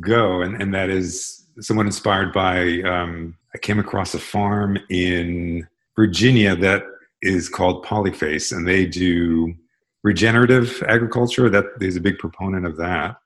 go, 0.00 0.40
and 0.40 0.60
and 0.60 0.74
that 0.74 0.88
is 0.88 1.46
someone 1.60 1.86
inspired 1.86 2.32
by. 2.32 2.80
Um, 2.82 3.36
I 3.54 3.58
came 3.58 3.78
across 3.78 4.14
a 4.14 4.18
farm 4.18 4.78
in 4.88 5.68
Virginia 5.96 6.56
that 6.56 6.84
is 7.22 7.48
called 7.48 7.84
Polyface, 7.84 8.54
and 8.54 8.66
they 8.66 8.86
do 8.86 9.54
regenerative 10.02 10.82
agriculture. 10.88 11.50
That 11.50 11.64
there's 11.78 11.96
a 11.96 12.00
big 12.00 12.18
proponent 12.18 12.66
of 12.66 12.76
that, 12.76 13.16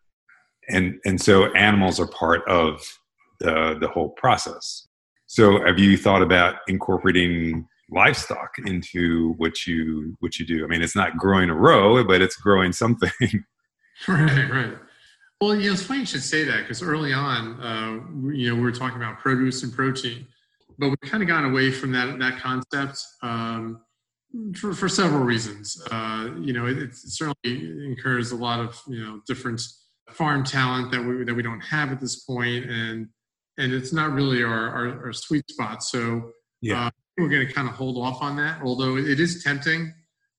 and 0.68 0.98
and 1.04 1.20
so 1.20 1.52
animals 1.54 2.00
are 2.00 2.08
part 2.08 2.46
of 2.48 2.80
the 3.40 3.76
the 3.80 3.88
whole 3.88 4.10
process. 4.10 4.86
So, 5.26 5.64
have 5.64 5.78
you 5.78 5.96
thought 5.96 6.22
about 6.22 6.56
incorporating 6.68 7.66
livestock 7.90 8.54
into 8.66 9.34
what 9.36 9.66
you 9.66 10.16
what 10.20 10.38
you 10.38 10.46
do. 10.46 10.64
I 10.64 10.66
mean, 10.66 10.82
it's 10.82 10.96
not 10.96 11.16
growing 11.16 11.50
a 11.50 11.54
row, 11.54 12.04
but 12.04 12.20
it's 12.20 12.36
growing 12.36 12.72
something. 12.72 13.10
right, 14.08 14.50
right. 14.50 14.78
Well, 15.40 15.54
you 15.54 15.66
know, 15.66 15.72
it's 15.72 15.82
funny 15.82 16.00
you 16.00 16.06
should 16.06 16.22
say 16.22 16.44
that 16.44 16.60
because 16.60 16.82
early 16.82 17.12
on, 17.12 17.60
uh, 17.60 18.30
you 18.32 18.48
know, 18.48 18.54
we 18.54 18.62
were 18.62 18.72
talking 18.72 18.96
about 18.96 19.18
produce 19.18 19.62
and 19.62 19.72
protein, 19.72 20.26
but 20.78 20.88
we've 20.88 21.10
kind 21.10 21.22
of 21.22 21.28
gone 21.28 21.44
away 21.44 21.70
from 21.70 21.92
that 21.92 22.18
that 22.18 22.38
concept 22.40 23.02
um, 23.22 23.80
for, 24.56 24.72
for 24.72 24.88
several 24.88 25.22
reasons. 25.22 25.80
Uh, 25.90 26.30
you 26.40 26.52
know, 26.52 26.66
it, 26.66 26.78
it 26.78 26.90
certainly 26.94 27.86
incurs 27.86 28.32
a 28.32 28.36
lot 28.36 28.60
of 28.60 28.80
you 28.88 29.02
know 29.02 29.20
different 29.26 29.62
farm 30.10 30.44
talent 30.44 30.90
that 30.92 31.02
we 31.02 31.24
that 31.24 31.34
we 31.34 31.42
don't 31.42 31.60
have 31.60 31.92
at 31.92 32.00
this 32.00 32.24
point, 32.24 32.70
and 32.70 33.08
and 33.58 33.72
it's 33.72 33.92
not 33.92 34.12
really 34.12 34.42
our 34.42 34.70
our, 34.70 35.06
our 35.06 35.12
sweet 35.12 35.48
spot. 35.50 35.82
So 35.82 36.30
yeah. 36.60 36.86
Uh, 36.86 36.90
we're 37.18 37.28
going 37.28 37.46
to 37.46 37.52
kind 37.52 37.68
of 37.68 37.74
hold 37.74 37.98
off 37.98 38.22
on 38.22 38.36
that, 38.36 38.60
although 38.62 38.96
it 38.96 39.20
is 39.20 39.44
tempting. 39.44 39.92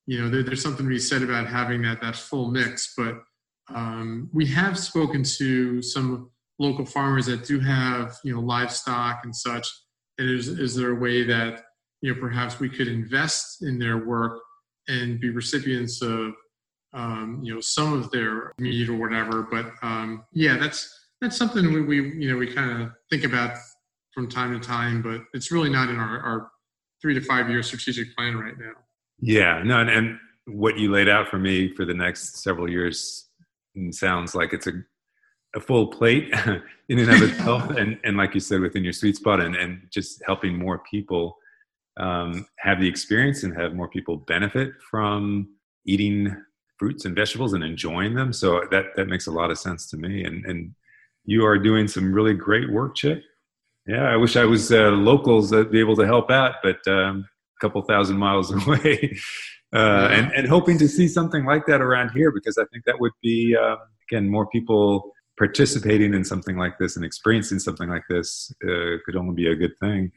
You 0.07 0.21
know, 0.21 0.29
there, 0.29 0.43
there's 0.43 0.61
something 0.61 0.85
to 0.85 0.89
be 0.89 0.99
said 0.99 1.23
about 1.23 1.47
having 1.47 1.81
that 1.83 2.01
that 2.01 2.15
full 2.15 2.51
mix. 2.51 2.93
But 2.97 3.21
um, 3.73 4.29
we 4.33 4.45
have 4.47 4.77
spoken 4.77 5.23
to 5.37 5.81
some 5.81 6.31
local 6.59 6.85
farmers 6.85 7.25
that 7.27 7.45
do 7.45 7.59
have 7.59 8.17
you 8.23 8.33
know 8.33 8.41
livestock 8.41 9.21
and 9.23 9.35
such. 9.35 9.67
And 10.17 10.29
is 10.29 10.47
is 10.47 10.75
there 10.75 10.91
a 10.91 10.95
way 10.95 11.23
that 11.23 11.63
you 12.01 12.13
know 12.13 12.19
perhaps 12.19 12.59
we 12.59 12.69
could 12.69 12.87
invest 12.87 13.63
in 13.63 13.77
their 13.79 14.05
work 14.05 14.39
and 14.87 15.19
be 15.19 15.29
recipients 15.29 16.01
of 16.01 16.33
um, 16.93 17.41
you 17.43 17.53
know 17.53 17.61
some 17.61 17.93
of 17.93 18.11
their 18.11 18.53
meat 18.57 18.89
or 18.89 18.95
whatever? 18.95 19.43
But 19.43 19.71
um, 19.81 20.25
yeah, 20.33 20.57
that's 20.57 21.07
that's 21.21 21.37
something 21.37 21.73
we, 21.73 21.81
we 21.81 22.15
you 22.15 22.31
know 22.31 22.37
we 22.37 22.53
kind 22.53 22.81
of 22.81 22.91
think 23.09 23.23
about 23.23 23.57
from 24.13 24.29
time 24.29 24.57
to 24.59 24.65
time, 24.65 25.01
but 25.01 25.21
it's 25.33 25.51
really 25.51 25.69
not 25.69 25.89
in 25.89 25.97
our, 25.97 26.19
our 26.21 26.51
three 27.01 27.13
to 27.13 27.21
five 27.21 27.49
year 27.49 27.61
strategic 27.61 28.15
plan 28.15 28.37
right 28.37 28.57
now. 28.57 28.71
Yeah, 29.19 29.61
no, 29.63 29.79
and, 29.79 29.89
and 29.89 30.17
what 30.45 30.77
you 30.77 30.91
laid 30.91 31.09
out 31.09 31.27
for 31.27 31.37
me 31.37 31.73
for 31.73 31.85
the 31.85 31.93
next 31.93 32.41
several 32.41 32.69
years 32.69 33.29
sounds 33.91 34.33
like 34.33 34.53
it's 34.53 34.67
a 34.67 34.71
a 35.55 35.59
full 35.59 35.87
plate 35.87 36.33
in 36.89 36.99
and 36.99 37.09
of 37.09 37.21
itself, 37.29 37.69
and 37.71 37.99
and 38.03 38.17
like 38.17 38.33
you 38.33 38.39
said, 38.39 38.61
within 38.61 38.83
your 38.83 38.93
sweet 38.93 39.15
spot, 39.15 39.39
and 39.39 39.55
and 39.55 39.87
just 39.91 40.21
helping 40.25 40.57
more 40.57 40.79
people 40.89 41.37
um, 41.97 42.45
have 42.59 42.79
the 42.79 42.87
experience 42.87 43.43
and 43.43 43.55
have 43.59 43.73
more 43.73 43.87
people 43.87 44.17
benefit 44.17 44.73
from 44.91 45.49
eating 45.85 46.35
fruits 46.77 47.05
and 47.05 47.15
vegetables 47.15 47.53
and 47.53 47.63
enjoying 47.63 48.15
them. 48.15 48.33
So 48.33 48.63
that 48.71 48.87
that 48.95 49.07
makes 49.07 49.27
a 49.27 49.31
lot 49.31 49.51
of 49.51 49.57
sense 49.57 49.89
to 49.89 49.97
me, 49.97 50.23
and 50.23 50.45
and 50.45 50.75
you 51.25 51.45
are 51.45 51.57
doing 51.57 51.87
some 51.87 52.13
really 52.13 52.33
great 52.33 52.71
work, 52.71 52.95
Chip. 52.95 53.23
Yeah, 53.87 54.03
I 54.03 54.15
wish 54.15 54.35
I 54.35 54.45
was 54.45 54.71
uh, 54.71 54.91
locals 54.91 55.51
that 55.51 55.71
be 55.71 55.79
able 55.79 55.95
to 55.97 56.05
help 56.05 56.31
out, 56.31 56.55
but 56.63 56.85
um, 56.87 57.27
a 57.57 57.59
couple 57.61 57.81
thousand 57.83 58.17
miles 58.17 58.51
away, 58.67 59.17
uh, 59.73 60.09
and 60.11 60.31
and 60.33 60.47
hoping 60.47 60.77
to 60.79 60.87
see 60.87 61.07
something 61.07 61.45
like 61.45 61.65
that 61.67 61.81
around 61.81 62.09
here 62.09 62.31
because 62.31 62.57
I 62.57 62.65
think 62.71 62.83
that 62.85 62.99
would 62.99 63.13
be 63.21 63.55
uh, 63.55 63.75
again 64.09 64.29
more 64.29 64.47
people 64.47 65.13
participating 65.37 66.13
in 66.13 66.23
something 66.23 66.57
like 66.57 66.77
this 66.77 66.95
and 66.95 67.03
experiencing 67.03 67.59
something 67.59 67.89
like 67.89 68.03
this 68.09 68.53
uh, 68.63 68.97
could 69.05 69.15
only 69.15 69.33
be 69.33 69.47
a 69.47 69.55
good 69.55 69.77
thing. 69.79 70.11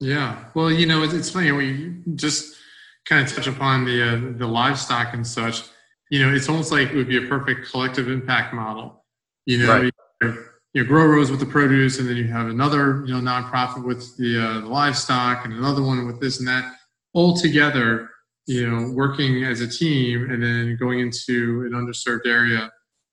Yeah, 0.00 0.44
well, 0.54 0.70
you 0.70 0.86
know, 0.86 1.02
it's, 1.04 1.14
it's 1.14 1.30
funny 1.30 1.52
we 1.52 1.96
just 2.16 2.56
kind 3.04 3.24
of 3.24 3.32
touch 3.32 3.46
upon 3.46 3.84
the 3.84 4.02
uh, 4.02 4.38
the 4.38 4.46
livestock 4.46 5.14
and 5.14 5.26
such. 5.26 5.62
You 6.10 6.24
know, 6.24 6.34
it's 6.34 6.48
almost 6.48 6.72
like 6.72 6.88
it 6.88 6.96
would 6.96 7.08
be 7.08 7.24
a 7.24 7.28
perfect 7.28 7.70
collective 7.70 8.08
impact 8.08 8.52
model. 8.52 9.04
You 9.46 9.58
know, 9.58 9.68
right. 9.68 9.92
you, 10.22 10.44
you 10.74 10.84
grow 10.84 11.06
rows 11.06 11.30
with 11.30 11.40
the 11.40 11.46
produce, 11.46 12.00
and 12.00 12.08
then 12.08 12.16
you 12.16 12.24
have 12.24 12.48
another 12.48 13.04
you 13.06 13.14
know 13.14 13.20
nonprofit 13.20 13.84
with 13.84 14.16
the, 14.16 14.44
uh, 14.44 14.60
the 14.60 14.66
livestock, 14.66 15.44
and 15.44 15.54
another 15.54 15.82
one 15.82 16.04
with 16.06 16.20
this 16.20 16.40
and 16.40 16.48
that, 16.48 16.74
all 17.12 17.36
together. 17.36 18.08
You 18.46 18.68
know, 18.68 18.90
working 18.90 19.44
as 19.44 19.60
a 19.60 19.68
team, 19.68 20.28
and 20.28 20.42
then 20.42 20.76
going 20.80 20.98
into 20.98 21.62
an 21.64 21.72
underserved 21.74 22.26
area 22.26 22.72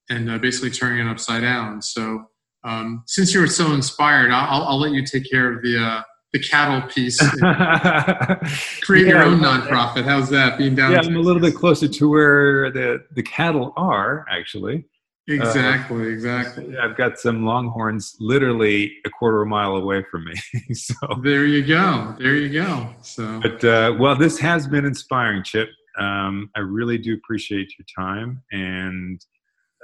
and 0.09 0.29
uh, 0.29 0.37
basically 0.37 0.71
turning 0.71 1.05
it 1.05 1.09
upside 1.09 1.41
down. 1.41 1.81
So 1.81 2.25
um, 2.63 3.03
since 3.05 3.33
you 3.33 3.39
were 3.39 3.47
so 3.47 3.73
inspired, 3.73 4.31
I'll, 4.31 4.63
I'll, 4.63 4.79
let 4.79 4.91
you 4.91 5.05
take 5.05 5.29
care 5.29 5.53
of 5.53 5.61
the 5.61 5.81
uh, 5.81 6.01
the 6.33 6.39
cattle 6.39 6.87
piece. 6.89 7.17
create 8.81 9.07
yeah, 9.07 9.13
your 9.13 9.23
own 9.23 9.39
nonprofit. 9.39 10.03
How's 10.03 10.29
that? 10.29 10.57
Being 10.57 10.75
down. 10.75 10.91
Yeah, 10.91 11.01
I'm 11.01 11.15
a 11.15 11.19
little 11.19 11.41
bit 11.41 11.55
closer 11.55 11.87
to 11.87 12.09
where 12.09 12.71
the 12.71 13.05
the 13.15 13.23
cattle 13.23 13.73
are 13.77 14.25
actually. 14.29 14.85
Exactly, 15.27 16.05
uh, 16.05 16.09
exactly. 16.09 16.77
I've 16.77 16.97
got 16.97 17.19
some 17.19 17.45
longhorns 17.45 18.15
literally 18.19 18.91
a 19.05 19.09
quarter 19.11 19.43
of 19.43 19.47
a 19.47 19.49
mile 19.49 19.75
away 19.75 20.03
from 20.09 20.25
me. 20.25 20.33
so 20.73 20.95
there 21.21 21.45
you 21.45 21.63
go. 21.65 22.15
There 22.17 22.35
you 22.35 22.49
go. 22.49 22.93
So, 23.03 23.39
but 23.39 23.63
uh, 23.63 23.95
well, 23.99 24.15
this 24.15 24.39
has 24.39 24.67
been 24.67 24.85
inspiring, 24.85 25.43
Chip. 25.43 25.69
Um, 25.99 26.49
I 26.55 26.61
really 26.61 26.97
do 26.97 27.13
appreciate 27.13 27.71
your 27.77 27.85
time 27.95 28.41
and 28.51 29.23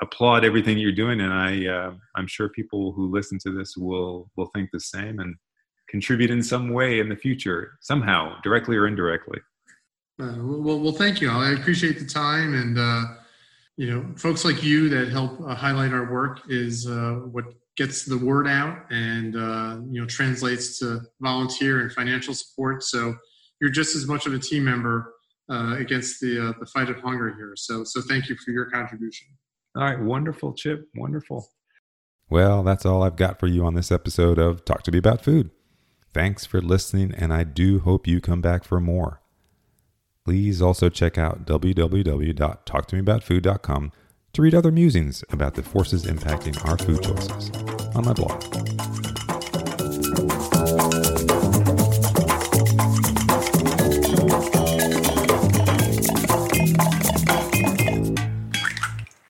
applaud 0.01 0.43
everything 0.43 0.77
you're 0.77 0.91
doing, 0.91 1.21
and 1.21 1.34
I 1.34 1.67
uh, 1.67 1.93
I'm 2.15 2.27
sure 2.27 2.49
people 2.49 2.91
who 2.93 3.12
listen 3.12 3.38
to 3.39 3.51
this 3.51 3.75
will 3.77 4.29
will 4.36 4.49
think 4.53 4.69
the 4.71 4.79
same 4.79 5.19
and 5.19 5.36
contribute 5.89 6.31
in 6.31 6.41
some 6.43 6.69
way 6.69 6.99
in 6.99 7.10
the 7.10 7.15
future, 7.15 7.77
somehow, 7.81 8.39
directly 8.41 8.75
or 8.75 8.88
indirectly. 8.88 9.39
Uh, 10.21 10.36
well, 10.38 10.79
well, 10.79 10.93
thank 10.93 11.21
you. 11.21 11.29
I 11.29 11.51
appreciate 11.51 11.99
the 11.99 12.05
time, 12.05 12.53
and 12.53 12.79
uh, 12.79 13.03
you 13.77 13.91
know, 13.91 14.15
folks 14.15 14.45
like 14.45 14.63
you 14.63 14.89
that 14.89 15.10
help 15.10 15.39
uh, 15.41 15.53
highlight 15.53 15.91
our 15.91 16.12
work 16.12 16.41
is 16.49 16.88
uh, 16.88 17.19
what 17.31 17.45
gets 17.75 18.05
the 18.05 18.17
word 18.17 18.47
out, 18.47 18.86
and 18.89 19.36
uh, 19.36 19.77
you 19.89 19.99
know, 19.99 20.08
translates 20.08 20.79
to 20.79 21.01
volunteer 21.19 21.81
and 21.81 21.91
financial 21.91 22.34
support. 22.34 22.84
So 22.84 23.13
you're 23.60 23.71
just 23.71 23.95
as 23.95 24.08
much 24.08 24.25
of 24.25 24.34
a 24.34 24.39
team 24.39 24.63
member 24.63 25.13
uh, 25.51 25.75
against 25.77 26.21
the 26.21 26.55
the 26.60 26.65
fight 26.67 26.89
of 26.89 26.97
hunger 27.01 27.34
here. 27.36 27.53
So, 27.55 27.84
so 27.84 28.01
thank 28.01 28.29
you 28.29 28.38
for 28.43 28.51
your 28.51 28.69
contribution. 28.69 29.27
All 29.75 29.83
right, 29.83 29.99
wonderful, 29.99 30.53
Chip. 30.53 30.88
Wonderful. 30.95 31.49
Well, 32.29 32.63
that's 32.63 32.85
all 32.85 33.03
I've 33.03 33.17
got 33.17 33.39
for 33.39 33.47
you 33.47 33.65
on 33.65 33.73
this 33.75 33.91
episode 33.91 34.39
of 34.39 34.65
Talk 34.65 34.81
to 34.83 34.91
Me 34.91 34.97
About 34.97 35.23
Food. 35.23 35.51
Thanks 36.13 36.45
for 36.45 36.61
listening, 36.61 37.13
and 37.13 37.33
I 37.33 37.43
do 37.43 37.79
hope 37.79 38.07
you 38.07 38.21
come 38.21 38.41
back 38.41 38.63
for 38.63 38.79
more. 38.79 39.21
Please 40.23 40.61
also 40.61 40.88
check 40.89 41.17
out 41.17 41.45
www.talktomeaboutfood.com 41.45 43.91
to 44.33 44.41
read 44.41 44.55
other 44.55 44.71
musings 44.71 45.23
about 45.29 45.55
the 45.55 45.63
forces 45.63 46.05
impacting 46.05 46.65
our 46.67 46.77
food 46.77 47.03
choices 47.03 47.51
on 47.95 48.05
my 48.05 48.13
blog. 48.13 48.74